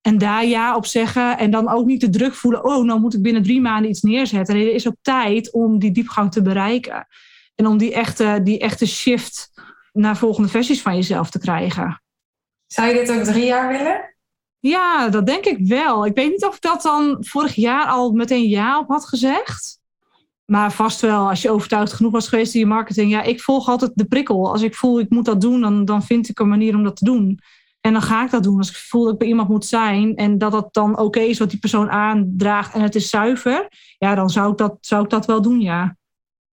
[0.00, 1.38] En daar ja op zeggen.
[1.38, 2.64] En dan ook niet de druk voelen.
[2.64, 4.54] Oh, nou moet ik binnen drie maanden iets neerzetten.
[4.54, 7.06] er is ook tijd om die diepgang te bereiken.
[7.54, 9.52] En om die echte, die echte shift
[9.92, 12.02] naar volgende versies van jezelf te krijgen.
[12.66, 14.14] Zou je dit ook drie jaar willen?
[14.58, 16.06] Ja, dat denk ik wel.
[16.06, 19.80] Ik weet niet of ik dat dan vorig jaar al meteen ja op had gezegd.
[20.44, 23.10] Maar vast wel, als je overtuigd genoeg was geweest in je marketing.
[23.10, 24.52] Ja, ik volg altijd de prikkel.
[24.52, 26.96] Als ik voel ik moet dat doen, dan, dan vind ik een manier om dat
[26.96, 27.40] te doen.
[27.80, 28.58] En dan ga ik dat doen.
[28.58, 31.38] Als ik voel dat ik bij iemand moet zijn en dat dat dan oké is
[31.38, 35.10] wat die persoon aandraagt en het is zuiver, ja, dan zou ik dat, zou ik
[35.10, 35.96] dat wel doen, ja.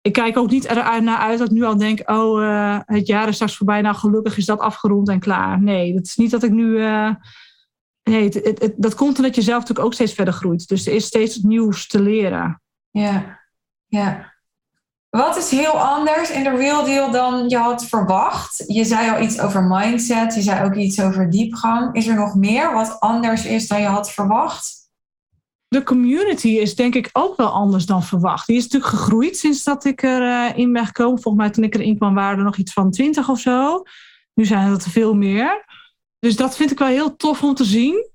[0.01, 3.07] Ik kijk ook niet eruit naar uit dat ik nu al denk, oh, uh, het
[3.07, 5.61] jaar is straks voorbij, nou gelukkig is dat afgerond en klaar.
[5.61, 6.65] Nee, dat is niet dat ik nu.
[6.65, 7.15] Uh,
[8.03, 10.67] nee, het, het, dat komt omdat je zelf natuurlijk ook steeds verder groeit.
[10.67, 12.61] Dus er is steeds nieuws te leren.
[12.89, 13.39] Ja,
[13.87, 14.35] ja.
[15.09, 18.63] Wat is heel anders in de real deal dan je had verwacht?
[18.67, 21.95] Je zei al iets over mindset, je zei ook iets over diepgang.
[21.95, 24.75] Is er nog meer wat anders is dan je had verwacht?
[25.67, 28.47] De community is denk ik ook wel anders dan verwacht.
[28.47, 31.21] Die is natuurlijk gegroeid sinds dat ik erin uh, ben gekomen.
[31.21, 33.83] Volgens mij toen ik erin kwam waren er nog iets van 20 of zo.
[34.33, 35.65] Nu zijn het veel meer.
[36.19, 38.09] Dus dat vind ik wel heel tof om te zien.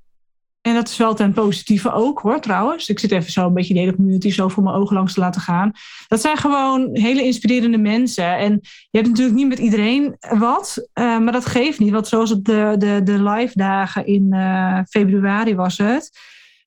[0.62, 2.88] En dat is wel ten positieve ook hoor, trouwens.
[2.88, 5.20] Ik zit even zo een beetje de hele community zo voor mijn ogen langs te
[5.20, 5.72] laten gaan.
[6.08, 8.36] Dat zijn gewoon hele inspirerende mensen.
[8.36, 11.92] En je hebt natuurlijk niet met iedereen wat, uh, maar dat geeft niet.
[11.92, 16.10] Want zoals op de, de, de live dagen in uh, februari was het.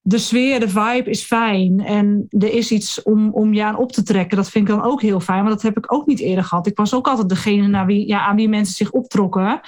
[0.02, 1.84] De sfeer, de vibe is fijn.
[1.84, 4.36] En er is iets om, om je aan op te trekken.
[4.36, 5.42] Dat vind ik dan ook heel fijn.
[5.42, 6.66] Maar dat heb ik ook niet eerder gehad.
[6.66, 9.60] Ik was ook altijd degene naar wie, ja, aan wie mensen zich optrokken.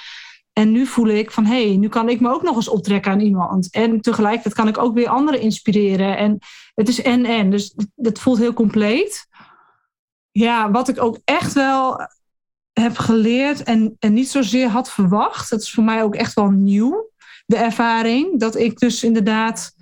[0.59, 3.13] En nu voel ik van hé, hey, nu kan ik me ook nog eens optrekken
[3.13, 3.71] aan iemand.
[3.71, 6.17] En tegelijkertijd kan ik ook weer anderen inspireren.
[6.17, 6.39] En
[6.75, 7.51] het is en en.
[7.51, 9.27] Dus het voelt heel compleet.
[10.31, 12.01] Ja, wat ik ook echt wel
[12.73, 15.51] heb geleerd en, en niet zozeer had verwacht.
[15.51, 17.11] Dat is voor mij ook echt wel nieuw.
[17.47, 19.75] De ervaring dat ik dus inderdaad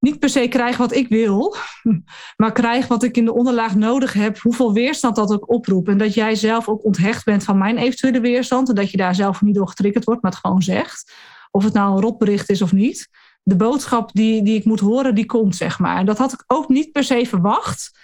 [0.00, 1.56] niet per se krijg wat ik wil,
[2.36, 5.88] maar krijg wat ik in de onderlaag nodig heb, hoeveel weerstand dat ook oproept.
[5.88, 9.14] En dat jij zelf ook onthecht bent van mijn eventuele weerstand en dat je daar
[9.14, 11.12] zelf niet door getriggerd wordt, maar het gewoon zegt.
[11.50, 13.08] Of het nou een rotbericht is of niet.
[13.42, 15.98] De boodschap die, die ik moet horen, die komt, zeg maar.
[15.98, 17.98] En dat had ik ook niet per se verwacht,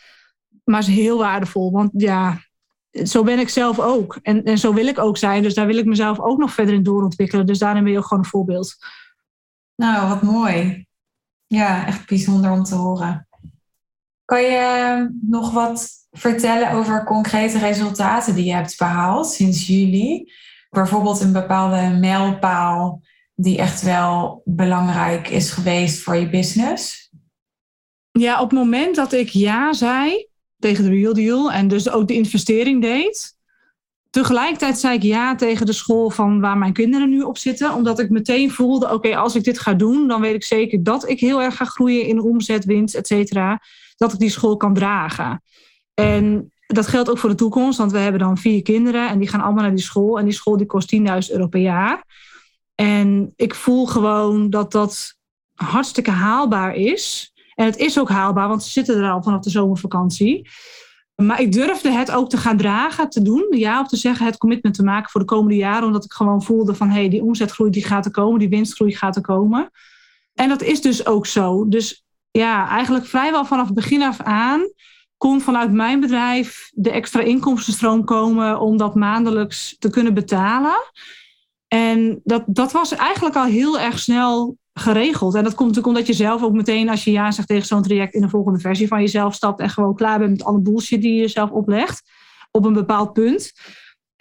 [0.65, 1.71] maar is heel waardevol.
[1.71, 2.41] Want ja,
[2.91, 4.19] zo ben ik zelf ook.
[4.23, 5.43] En, en zo wil ik ook zijn.
[5.43, 7.47] Dus daar wil ik mezelf ook nog verder in doorontwikkelen.
[7.47, 8.77] Dus daarin ben je ook gewoon een voorbeeld.
[9.75, 10.86] Nou, wat mooi.
[11.47, 13.29] Ja, echt bijzonder om te horen.
[14.25, 20.33] Kan je nog wat vertellen over concrete resultaten die je hebt behaald sinds juli?
[20.71, 23.03] Bijvoorbeeld een bepaalde mijlpaal
[23.35, 27.11] die echt wel belangrijk is geweest voor je business?
[28.13, 30.29] Ja, op het moment dat ik ja zei
[30.59, 33.36] tegen de Real Deal en dus ook de investering deed,
[34.17, 37.75] Tegelijkertijd zei ik ja tegen de school van waar mijn kinderen nu op zitten.
[37.75, 41.09] Omdat ik meteen voelde, oké, als ik dit ga doen, dan weet ik zeker dat
[41.09, 43.61] ik heel erg ga groeien in omzet, winst, et cetera.
[43.97, 45.43] Dat ik die school kan dragen.
[45.95, 49.29] En dat geldt ook voor de toekomst, want we hebben dan vier kinderen en die
[49.29, 50.19] gaan allemaal naar die school.
[50.19, 52.05] En die school die kost 10.000 euro per jaar.
[52.75, 55.15] En ik voel gewoon dat dat
[55.55, 57.33] hartstikke haalbaar is.
[57.55, 60.49] En het is ook haalbaar, want ze zitten er al vanaf de zomervakantie.
[61.23, 63.47] Maar ik durfde het ook te gaan dragen, te doen.
[63.51, 65.87] Ja, of te zeggen, het commitment te maken voor de komende jaren.
[65.87, 68.39] Omdat ik gewoon voelde van, hé, hey, die omzetgroei die gaat er komen.
[68.39, 69.71] Die winstgroei gaat er komen.
[70.35, 71.69] En dat is dus ook zo.
[71.69, 74.61] Dus ja, eigenlijk vrijwel vanaf begin af aan
[75.17, 80.77] kon vanuit mijn bedrijf de extra inkomstenstroom komen om dat maandelijks te kunnen betalen.
[81.69, 85.35] En dat, dat was eigenlijk al heel erg snel geregeld.
[85.35, 87.83] En dat komt natuurlijk omdat je zelf ook meteen, als je ja zegt tegen zo'n
[87.83, 91.03] traject, in de volgende versie van jezelf stapt en gewoon klaar bent met alle bullshit
[91.03, 92.03] die je jezelf oplegt
[92.51, 93.53] op een bepaald punt.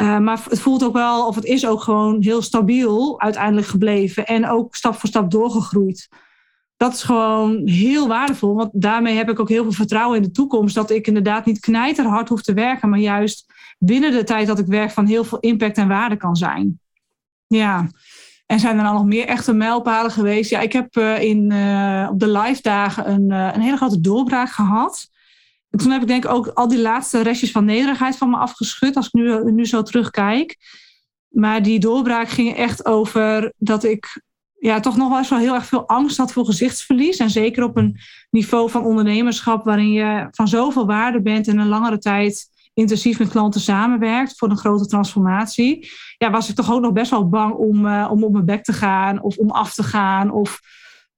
[0.01, 4.25] Uh, maar het voelt ook wel, of het is ook gewoon heel stabiel uiteindelijk gebleven
[4.25, 6.07] en ook stap voor stap doorgegroeid.
[6.77, 10.31] Dat is gewoon heel waardevol, want daarmee heb ik ook heel veel vertrouwen in de
[10.31, 10.75] toekomst.
[10.75, 13.45] Dat ik inderdaad niet knijterhard hoef te werken, maar juist
[13.79, 16.79] binnen de tijd dat ik werk van heel veel impact en waarde kan zijn.
[17.47, 17.89] Ja,
[18.45, 20.49] en zijn er dan nog meer echte mijlpalen geweest?
[20.49, 24.01] Ja, ik heb uh, in, uh, op de live dagen een, uh, een hele grote
[24.01, 25.09] doorbraak gehad.
[25.69, 28.37] En toen heb ik denk ik ook al die laatste restjes van nederigheid van me
[28.37, 28.95] afgeschud.
[28.95, 30.57] Als ik nu, nu zo terugkijk.
[31.27, 34.21] Maar die doorbraak ging echt over dat ik
[34.59, 37.17] ja, toch nog wel eens wel heel erg veel angst had voor gezichtsverlies.
[37.17, 37.97] En zeker op een
[38.29, 43.29] niveau van ondernemerschap waarin je van zoveel waarde bent en een langere tijd intensief met
[43.29, 47.53] klanten samenwerkt voor een grote transformatie, ja, was ik toch ook nog best wel bang
[47.53, 50.59] om, uh, om op mijn bek te gaan of om af te gaan of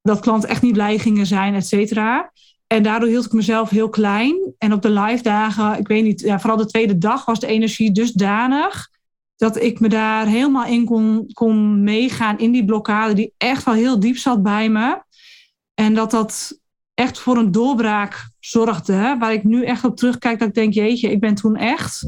[0.02, 2.32] dat klanten echt niet blij gingen zijn, et cetera.
[2.68, 4.54] En daardoor hield ik mezelf heel klein.
[4.58, 7.48] En op de live dagen, ik weet niet, ja, vooral de tweede dag was de
[7.48, 8.90] energie dusdanig
[9.36, 13.74] dat ik me daar helemaal in kon, kon meegaan in die blokkade die echt wel
[13.74, 15.02] heel diep zat bij me.
[15.74, 16.60] En dat dat
[17.00, 19.16] echt voor een doorbraak zorgde.
[19.20, 22.04] Waar ik nu echt op terugkijk dat ik denk, jeetje, ik ben toen echt...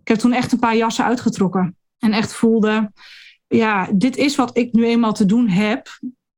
[0.00, 1.76] Ik heb toen echt een paar jassen uitgetrokken.
[1.98, 2.92] En echt voelde,
[3.46, 5.88] ja, dit is wat ik nu eenmaal te doen heb.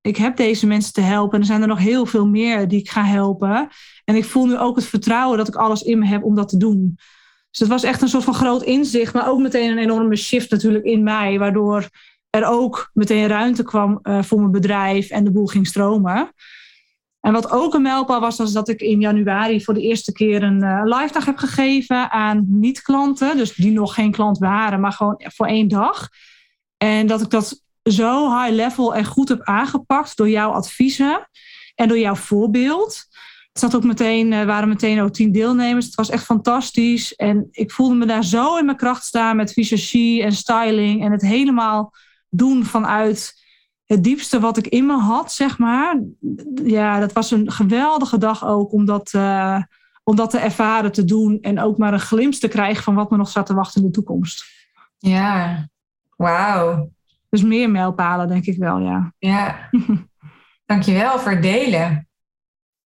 [0.01, 1.35] Ik heb deze mensen te helpen.
[1.35, 3.69] En er zijn er nog heel veel meer die ik ga helpen.
[4.05, 6.49] En ik voel nu ook het vertrouwen dat ik alles in me heb om dat
[6.49, 6.95] te doen.
[7.51, 9.15] Dus het was echt een soort van groot inzicht.
[9.15, 11.39] Maar ook meteen een enorme shift natuurlijk in mij.
[11.39, 11.89] Waardoor
[12.31, 16.33] er ook meteen ruimte kwam uh, voor mijn bedrijf en de boel ging stromen.
[17.25, 20.43] En wat ook een mijlpaal was, was dat ik in januari voor de eerste keer
[20.43, 23.37] een uh, live dag heb gegeven aan niet-klanten.
[23.37, 26.09] Dus die nog geen klant waren, maar gewoon voor één dag.
[26.77, 31.29] En dat ik dat zo high level en goed heb aangepakt door jouw adviezen
[31.75, 33.07] en door jouw voorbeeld.
[33.53, 35.87] Het zat ook meteen, er waren meteen ook tien deelnemers.
[35.87, 37.15] Het was echt fantastisch.
[37.15, 41.05] En ik voelde me daar zo in mijn kracht staan met visagie en styling.
[41.05, 41.93] En het helemaal
[42.29, 43.44] doen vanuit
[43.95, 46.01] het diepste wat ik in me had, zeg maar.
[46.65, 49.63] Ja, dat was een geweldige dag ook om dat, uh,
[50.03, 51.39] om dat te ervaren, te doen.
[51.41, 53.87] En ook maar een glimp te krijgen van wat me nog zat te wachten in
[53.87, 54.45] de toekomst.
[54.99, 55.69] Ja,
[56.17, 56.91] wauw.
[57.29, 59.13] Dus meer mijlpalen, denk ik wel, ja.
[59.19, 59.71] Ja,
[60.67, 62.09] dankjewel voor het delen.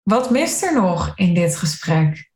[0.03, 2.31] Wat mist er nog in dit gesprek?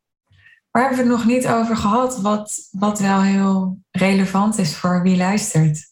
[0.70, 5.02] Waar hebben we het nog niet over gehad, wat, wat wel heel relevant is voor
[5.02, 5.90] wie luistert?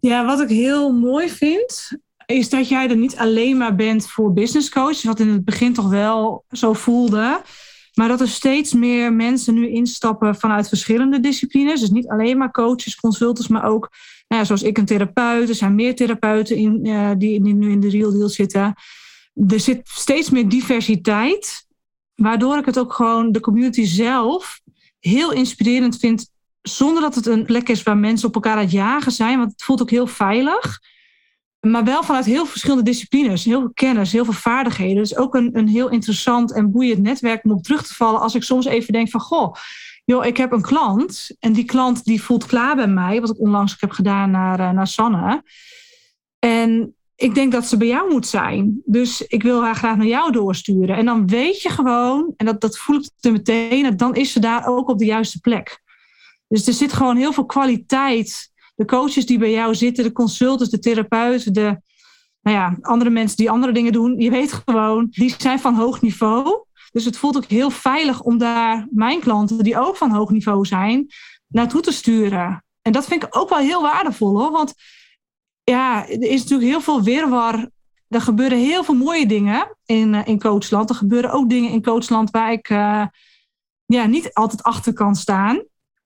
[0.00, 1.98] Ja, wat ik heel mooi vind,
[2.30, 5.72] is dat jij er niet alleen maar bent voor business coaches, wat in het begin
[5.72, 7.42] toch wel zo voelde.
[7.94, 11.80] Maar dat er steeds meer mensen nu instappen vanuit verschillende disciplines.
[11.80, 13.88] Dus niet alleen maar coaches, consultants, maar ook,
[14.28, 15.48] nou ja, zoals ik, een therapeut.
[15.48, 18.74] Er zijn meer therapeuten in, uh, die, die nu in de Real Deal zitten.
[19.48, 21.66] Er zit steeds meer diversiteit,
[22.14, 24.60] waardoor ik het ook gewoon de community zelf
[24.98, 26.30] heel inspirerend vind
[26.62, 29.50] zonder dat het een plek is waar mensen op elkaar aan het jagen zijn, want
[29.50, 30.80] het voelt ook heel veilig.
[31.60, 34.96] Maar wel vanuit heel verschillende disciplines, heel veel kennis, heel veel vaardigheden.
[34.96, 38.20] Dus ook een, een heel interessant en boeiend netwerk om op terug te vallen.
[38.20, 39.54] Als ik soms even denk van, goh,
[40.04, 41.36] joh, ik heb een klant.
[41.38, 44.70] En die klant die voelt klaar bij mij, wat ik onlangs heb gedaan naar, uh,
[44.70, 45.42] naar Sanne.
[46.38, 48.82] En ik denk dat ze bij jou moet zijn.
[48.84, 50.96] Dus ik wil haar graag naar jou doorsturen.
[50.96, 54.66] En dan weet je gewoon, en dat, dat voel ik meteen, dan is ze daar
[54.66, 55.82] ook op de juiste plek.
[56.48, 58.50] Dus er zit gewoon heel veel kwaliteit.
[58.80, 61.80] De coaches die bij jou zitten, de consultants, de therapeuten, de
[62.40, 64.18] nou ja, andere mensen die andere dingen doen.
[64.18, 66.64] Je weet gewoon, die zijn van hoog niveau.
[66.90, 70.66] Dus het voelt ook heel veilig om daar mijn klanten, die ook van hoog niveau
[70.66, 71.06] zijn,
[71.46, 72.64] naartoe te sturen.
[72.82, 74.50] En dat vind ik ook wel heel waardevol hoor.
[74.50, 74.74] Want
[75.64, 77.70] ja, er is natuurlijk heel veel weerwar.
[78.08, 80.88] Er gebeuren heel veel mooie dingen in, in coachland.
[80.88, 82.68] Er gebeuren ook dingen in coachland waar ik
[83.84, 85.62] ja, niet altijd achter kan staan.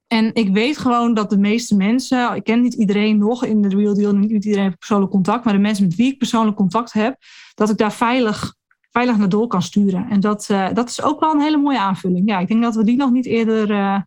[0.06, 3.68] En ik weet gewoon dat de meeste mensen, ik ken niet iedereen nog in de
[3.68, 6.92] Real Deal, niet iedereen heeft persoonlijk contact, maar de mensen met wie ik persoonlijk contact
[6.92, 7.16] heb,
[7.54, 8.54] dat ik daar veilig,
[8.90, 10.06] veilig naar door kan sturen.
[10.10, 12.28] En dat, uh, dat is ook wel een hele mooie aanvulling.
[12.28, 14.00] Ja, ik denk dat we die nog niet eerder uh,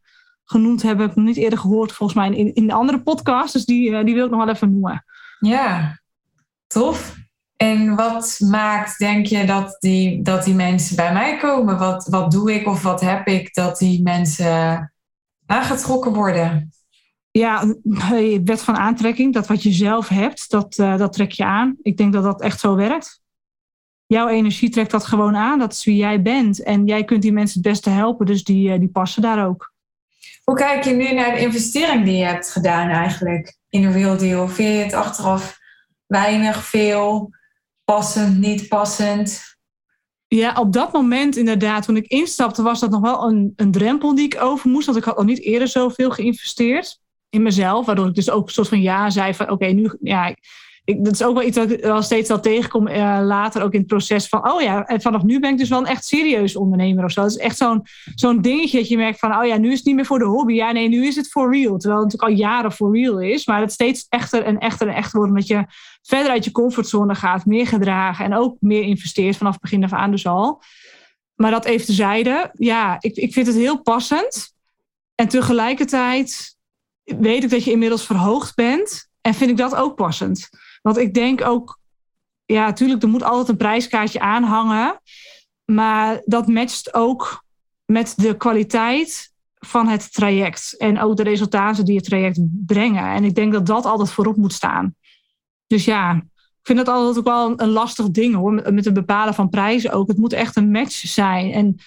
[0.46, 3.66] genoemd hebben, heb nog niet eerder gehoord volgens mij in, in de andere podcast, dus
[3.66, 5.06] die, uh, die wil ik nog wel even noemen.
[5.40, 6.00] Ja,
[6.68, 7.16] tof.
[7.56, 11.78] En wat maakt, denk je, dat die, dat die mensen bij mij komen?
[11.78, 14.92] Wat, wat doe ik of wat heb ik dat die mensen
[15.48, 16.72] aangetrokken worden?
[17.32, 17.76] Ja,
[18.44, 21.76] wet van aantrekking, dat wat je zelf hebt, dat, uh, dat trek je aan.
[21.82, 23.22] Ik denk dat dat echt zo werkt.
[24.06, 26.64] Jouw energie trekt dat gewoon aan, dat is wie jij bent.
[26.64, 29.74] En jij kunt die mensen het beste helpen, dus die, uh, die passen daar ook.
[30.44, 34.18] Hoe kijk je nu naar de investering die je hebt gedaan eigenlijk in een real
[34.18, 34.48] deal?
[34.48, 35.60] Vind je het achteraf
[36.06, 37.30] weinig, veel,
[37.84, 39.57] passend, niet passend?
[40.28, 44.16] Ja, op dat moment inderdaad, toen ik instapte, was dat nog wel een, een drempel
[44.16, 44.86] die ik over moest.
[44.86, 47.86] Want ik had nog niet eerder zoveel geïnvesteerd in mezelf.
[47.86, 50.36] Waardoor ik dus ook een soort van ja zei van oké, nu ja,
[50.88, 53.74] ik, dat is ook wel iets wat ik wel steeds al tegenkom uh, later ook
[53.74, 56.56] in het proces van, oh ja, vanaf nu ben ik dus wel een echt serieus
[56.56, 57.22] ondernemer of zo.
[57.22, 57.82] Dat is echt zo'n
[58.16, 60.26] zo'n dingetje dat je merkt van, oh ja, nu is het niet meer voor de
[60.26, 60.54] hobby.
[60.54, 61.78] Ja, nee, nu is het for real.
[61.78, 64.96] Terwijl het natuurlijk al jaren for real is, maar het steeds echter en echter en
[64.96, 65.66] echter wordt, omdat je
[66.08, 70.12] verder uit je comfortzone gaat, meer gedragen en ook meer investeert vanaf begin af aan
[70.12, 70.62] dus al.
[71.36, 74.54] Maar dat even tezijde, ja, ik, ik vind het heel passend.
[75.16, 76.56] En tegelijkertijd
[77.04, 80.50] weet ik dat je inmiddels verhoogd bent en vind ik dat ook passend.
[80.82, 81.80] Want ik denk ook,
[82.46, 85.02] ja, natuurlijk, er moet altijd een prijskaartje aanhangen.
[85.66, 87.44] Maar dat matcht ook
[87.86, 90.78] met de kwaliteit van het traject.
[90.78, 93.06] En ook de resultaten die het traject brengen.
[93.06, 94.96] En ik denk dat dat altijd voorop moet staan.
[95.68, 96.16] Dus ja,
[96.68, 98.54] ik vind dat altijd ook wel een lastig ding hoor.
[98.54, 100.08] Met het bepalen van prijzen ook.
[100.08, 101.52] Het moet echt een match zijn.
[101.52, 101.78] En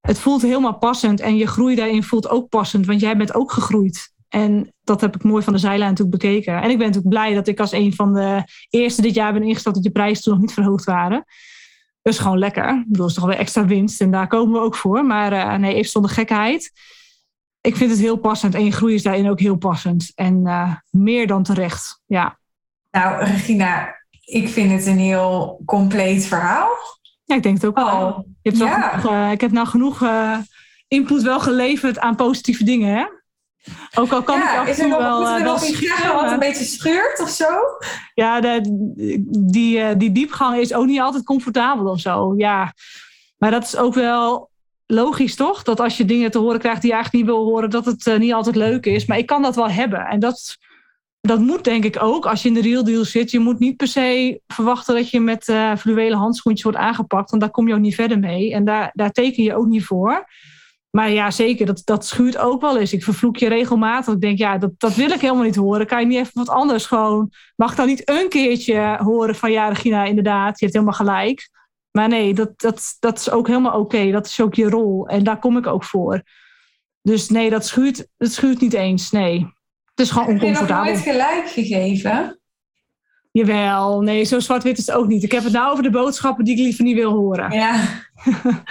[0.00, 1.20] het voelt helemaal passend.
[1.20, 2.86] En je groei daarin voelt ook passend.
[2.86, 4.12] Want jij bent ook gegroeid.
[4.28, 6.54] En dat heb ik mooi van de zijlijn natuurlijk bekeken.
[6.54, 9.42] En ik ben natuurlijk blij dat ik als een van de eerste dit jaar ben
[9.42, 11.24] ingesteld dat je prijzen toen nog niet verhoogd waren.
[12.02, 12.84] Dus gewoon lekker.
[12.86, 15.04] Bedoel, is toch wel extra winst en daar komen we ook voor.
[15.04, 16.72] Maar uh, nee, even zonder gekheid.
[17.60, 20.12] Ik vind het heel passend en je groei is daarin ook heel passend.
[20.14, 22.38] En uh, meer dan terecht, ja.
[22.94, 26.70] Nou, Regina, ik vind het een heel compleet verhaal.
[27.24, 27.86] Ja, ik denk het ook wel.
[27.86, 28.88] Oh, je hebt ja.
[28.88, 30.04] genoeg, uh, ik heb nou genoeg
[30.88, 33.04] input wel geleverd aan positieve dingen, hè?
[33.94, 36.64] Ook al kan ja, ik af en toe wel, uh, wel zeggen wat een beetje
[36.64, 37.46] scheurt of zo?
[38.14, 38.60] Ja, de,
[39.50, 42.34] die, uh, die diepgang is ook niet altijd comfortabel of zo.
[42.36, 42.74] Ja,
[43.36, 44.50] maar dat is ook wel
[44.86, 45.62] logisch, toch?
[45.62, 48.06] Dat als je dingen te horen krijgt die je eigenlijk niet wil horen, dat het
[48.06, 49.06] uh, niet altijd leuk is.
[49.06, 50.06] Maar ik kan dat wel hebben.
[50.06, 50.56] En dat,
[51.26, 53.30] dat moet denk ik ook als je in de real deal zit.
[53.30, 55.44] Je moet niet per se verwachten dat je met
[55.78, 57.30] fluwelen handschoentjes wordt aangepakt.
[57.30, 58.52] Want daar kom je ook niet verder mee.
[58.52, 60.26] En daar, daar teken je ook niet voor.
[60.90, 62.92] Maar ja, zeker, dat, dat schuurt ook wel eens.
[62.92, 64.14] Ik vervloek je regelmatig.
[64.14, 65.86] Ik denk, ja, dat, dat wil ik helemaal niet horen.
[65.86, 67.30] Kan je niet even wat anders gewoon...
[67.56, 69.52] Mag dan niet een keertje horen van...
[69.52, 71.50] Ja, Regina, inderdaad, je hebt helemaal gelijk.
[71.90, 74.10] Maar nee, dat, dat, dat is ook helemaal oké.
[74.10, 75.08] Dat is ook je rol.
[75.08, 76.22] En daar kom ik ook voor.
[77.02, 79.10] Dus nee, dat schuurt, dat schuurt niet eens.
[79.10, 79.53] Nee.
[79.94, 80.92] Het is gewoon oncomfortabel.
[80.92, 82.38] Heb je nog nooit gelijk gegeven?
[83.30, 85.22] Jawel, nee, zo zwart-wit is het ook niet.
[85.22, 87.52] Ik heb het nou over de boodschappen die ik liever niet wil horen.
[87.52, 87.84] Ja.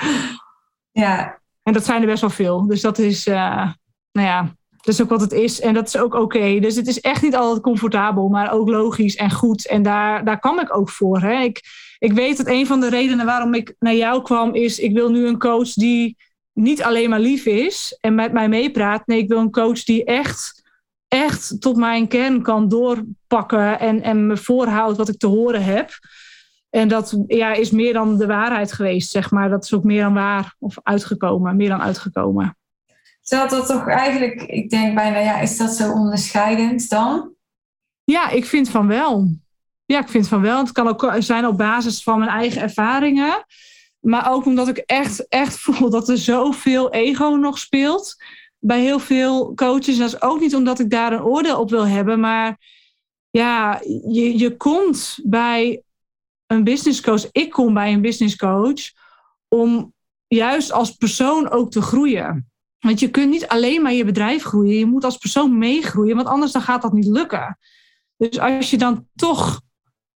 [1.04, 2.68] ja, en dat zijn er best wel veel.
[2.68, 3.72] Dus dat is, uh,
[4.12, 5.62] nou ja, dat is ook wat het is.
[5.62, 6.60] En dat is ook oké.
[6.60, 9.68] Dus het is echt niet altijd comfortabel, maar ook logisch en goed.
[9.68, 11.20] En daar, daar kan ik ook voor.
[11.22, 11.42] Hè.
[11.42, 11.62] Ik,
[12.00, 15.10] ik weet dat een van de redenen waarom ik naar jou kwam, is ik wil
[15.10, 16.18] nu een coach die
[16.54, 19.08] niet alleen maar lief is en met mij meepraat.
[19.08, 20.63] Nee, ik wil een coach die echt,
[21.14, 25.92] echt tot mijn kern kan doorpakken en, en me voorhoudt wat ik te horen heb.
[26.70, 29.50] En dat ja, is meer dan de waarheid geweest, zeg maar.
[29.50, 32.58] Dat is ook meer dan waar of uitgekomen, meer dan uitgekomen.
[33.22, 37.32] Terwijl dat toch eigenlijk, ik denk bijna, ja, is dat zo onderscheidend dan?
[38.04, 39.28] Ja, ik vind van wel.
[39.86, 40.58] Ja, ik vind van wel.
[40.58, 43.46] Het kan ook zijn op basis van mijn eigen ervaringen.
[44.00, 48.16] Maar ook omdat ik echt, echt voel dat er zoveel ego nog speelt.
[48.66, 49.98] Bij heel veel coaches.
[49.98, 52.20] Dat is ook niet omdat ik daar een oordeel op wil hebben.
[52.20, 52.58] Maar
[53.30, 55.84] ja, je, je komt bij
[56.48, 58.92] een business coach, ik kom bij een business coach
[59.48, 59.94] om
[60.28, 62.52] juist als persoon ook te groeien.
[62.80, 66.28] Want je kunt niet alleen maar je bedrijf groeien, je moet als persoon meegroeien, want
[66.28, 67.58] anders dan gaat dat niet lukken.
[68.18, 69.62] Dus als je dan toch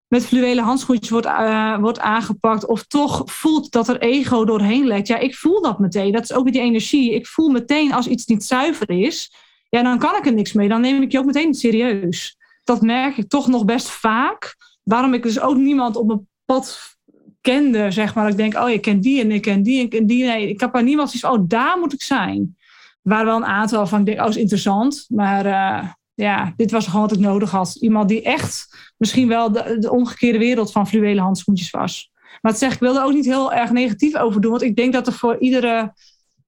[0.07, 5.07] met fluwelen handschoentjes wordt, uh, wordt aangepakt of toch voelt dat er ego doorheen lekt,
[5.07, 6.11] ja, ik voel dat meteen.
[6.11, 7.13] Dat is ook met die energie.
[7.13, 9.31] Ik voel meteen als iets niet zuiver is,
[9.69, 10.67] ja, dan kan ik er niks mee.
[10.67, 12.37] Dan neem ik je ook meteen serieus.
[12.63, 14.55] dat merk ik toch nog best vaak.
[14.83, 16.95] Waarom ik dus ook niemand op mijn pad
[17.41, 18.29] kende, zeg maar.
[18.29, 20.25] Ik denk, oh, ik ken die en ik ken die en ik ken die.
[20.25, 22.57] Nee, ik heb maar niemand zoiets oh, daar moet ik zijn.
[23.01, 25.05] Waren wel een aantal van, ik denk, oh, is interessant.
[25.09, 27.75] Maar uh, ja, dit was gewoon wat ik nodig had.
[27.75, 32.11] Iemand die echt misschien wel de, de omgekeerde wereld van fluwelen handschoentjes was.
[32.41, 34.51] Maar het zeg, ik wilde ook niet heel erg negatief over doen.
[34.51, 35.93] Want ik denk dat er voor, iedere,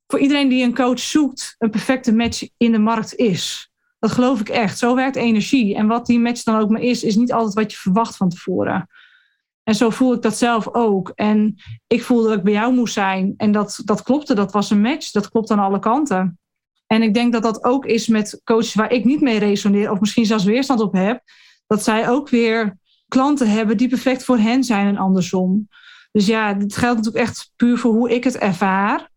[0.07, 3.71] voor iedereen die een coach zoekt, een perfecte match in de markt is.
[3.99, 4.77] Dat geloof ik echt.
[4.77, 5.75] Zo werkt energie.
[5.75, 8.29] En wat die match dan ook maar is, is niet altijd wat je verwacht van
[8.29, 8.89] tevoren.
[9.63, 11.11] En zo voel ik dat zelf ook.
[11.15, 11.55] En
[11.87, 13.33] ik voelde dat ik bij jou moest zijn.
[13.37, 15.11] En dat, dat klopte, dat was een match.
[15.11, 16.39] Dat klopt aan alle kanten.
[16.91, 19.99] En ik denk dat dat ook is met coaches waar ik niet mee resoneer, of
[19.99, 21.21] misschien zelfs weerstand op heb,
[21.67, 22.77] dat zij ook weer
[23.07, 25.67] klanten hebben die perfect voor hen zijn en andersom.
[26.11, 29.09] Dus ja, het geldt natuurlijk echt puur voor hoe ik het ervaar.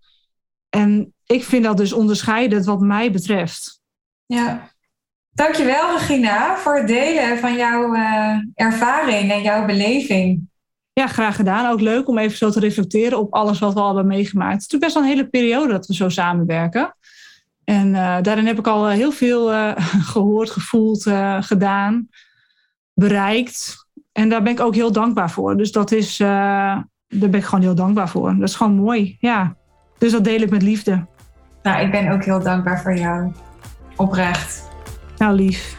[0.68, 3.80] En ik vind dat dus onderscheidend wat mij betreft.
[4.26, 4.70] Ja,
[5.30, 10.50] dankjewel Regina voor het delen van jouw uh, ervaring en jouw beleving.
[10.92, 11.70] Ja, graag gedaan.
[11.70, 14.52] Ook leuk om even zo te reflecteren op alles wat we al hebben meegemaakt.
[14.52, 16.96] Het is natuurlijk best wel een hele periode dat we zo samenwerken.
[17.64, 19.72] En uh, daarin heb ik al heel veel uh,
[20.12, 21.10] gehoord, gevoeld,
[21.40, 22.08] gedaan,
[22.94, 23.86] bereikt.
[24.12, 25.56] En daar ben ik ook heel dankbaar voor.
[25.56, 28.34] Dus dat is, uh, daar ben ik gewoon heel dankbaar voor.
[28.38, 29.56] Dat is gewoon mooi, ja.
[29.98, 31.06] Dus dat deel ik met liefde.
[31.62, 33.32] Nou, ik ben ook heel dankbaar voor jou.
[33.96, 34.68] Oprecht.
[35.16, 35.76] Nou, lief.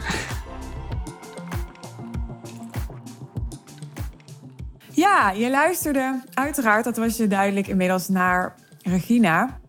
[4.90, 9.60] Ja, je luisterde uiteraard, dat was je duidelijk inmiddels, naar Regina.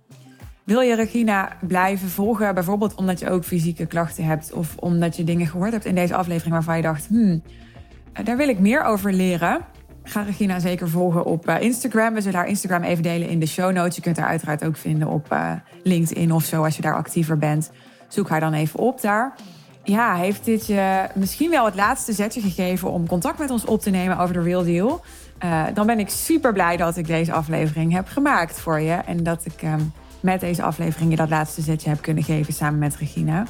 [0.64, 5.24] Wil je Regina blijven volgen, bijvoorbeeld omdat je ook fysieke klachten hebt of omdat je
[5.24, 7.42] dingen gehoord hebt in deze aflevering waarvan je dacht, hmm,
[8.12, 9.60] eh, daar wil ik meer over leren.
[10.02, 12.14] Ga Regina zeker volgen op eh, Instagram.
[12.14, 13.96] We zullen haar Instagram even delen in de show notes.
[13.96, 15.52] Je kunt haar uiteraard ook vinden op uh,
[15.82, 17.70] LinkedIn of zo als je daar actiever bent.
[18.08, 19.34] Zoek haar dan even op daar.
[19.82, 23.80] Ja, heeft dit je misschien wel het laatste zetje gegeven om contact met ons op
[23.80, 25.04] te nemen over de Real Deal?
[25.74, 28.92] Dan ben ik super blij dat ik deze aflevering heb gemaakt voor je.
[28.92, 29.92] En dat ik um,
[30.24, 33.46] met deze aflevering je dat laatste zetje heb kunnen geven samen met Regina.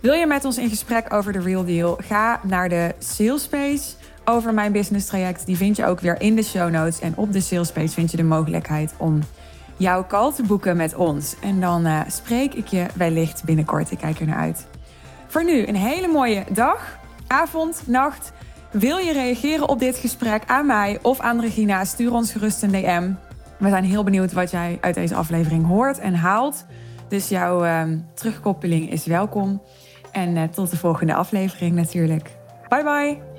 [0.00, 1.98] Wil je met ons in gesprek over de Real Deal?
[2.02, 3.80] Ga naar de sales page
[4.24, 5.46] over mijn business traject.
[5.46, 7.00] Die vind je ook weer in de show notes.
[7.00, 9.20] En op de sales page vind je de mogelijkheid om
[9.76, 11.36] jouw call te boeken met ons.
[11.42, 13.90] En dan uh, spreek ik je wellicht binnenkort.
[13.90, 14.66] Ik kijk er naar uit.
[15.26, 18.32] Voor nu een hele mooie dag, avond, nacht.
[18.70, 21.84] Wil je reageren op dit gesprek aan mij of aan Regina?
[21.84, 23.10] Stuur ons gerust een DM.
[23.60, 26.66] We zijn heel benieuwd wat jij uit deze aflevering hoort en haalt.
[27.08, 27.82] Dus jouw uh,
[28.14, 29.62] terugkoppeling is welkom.
[30.12, 32.36] En uh, tot de volgende aflevering natuurlijk.
[32.68, 33.29] Bye bye.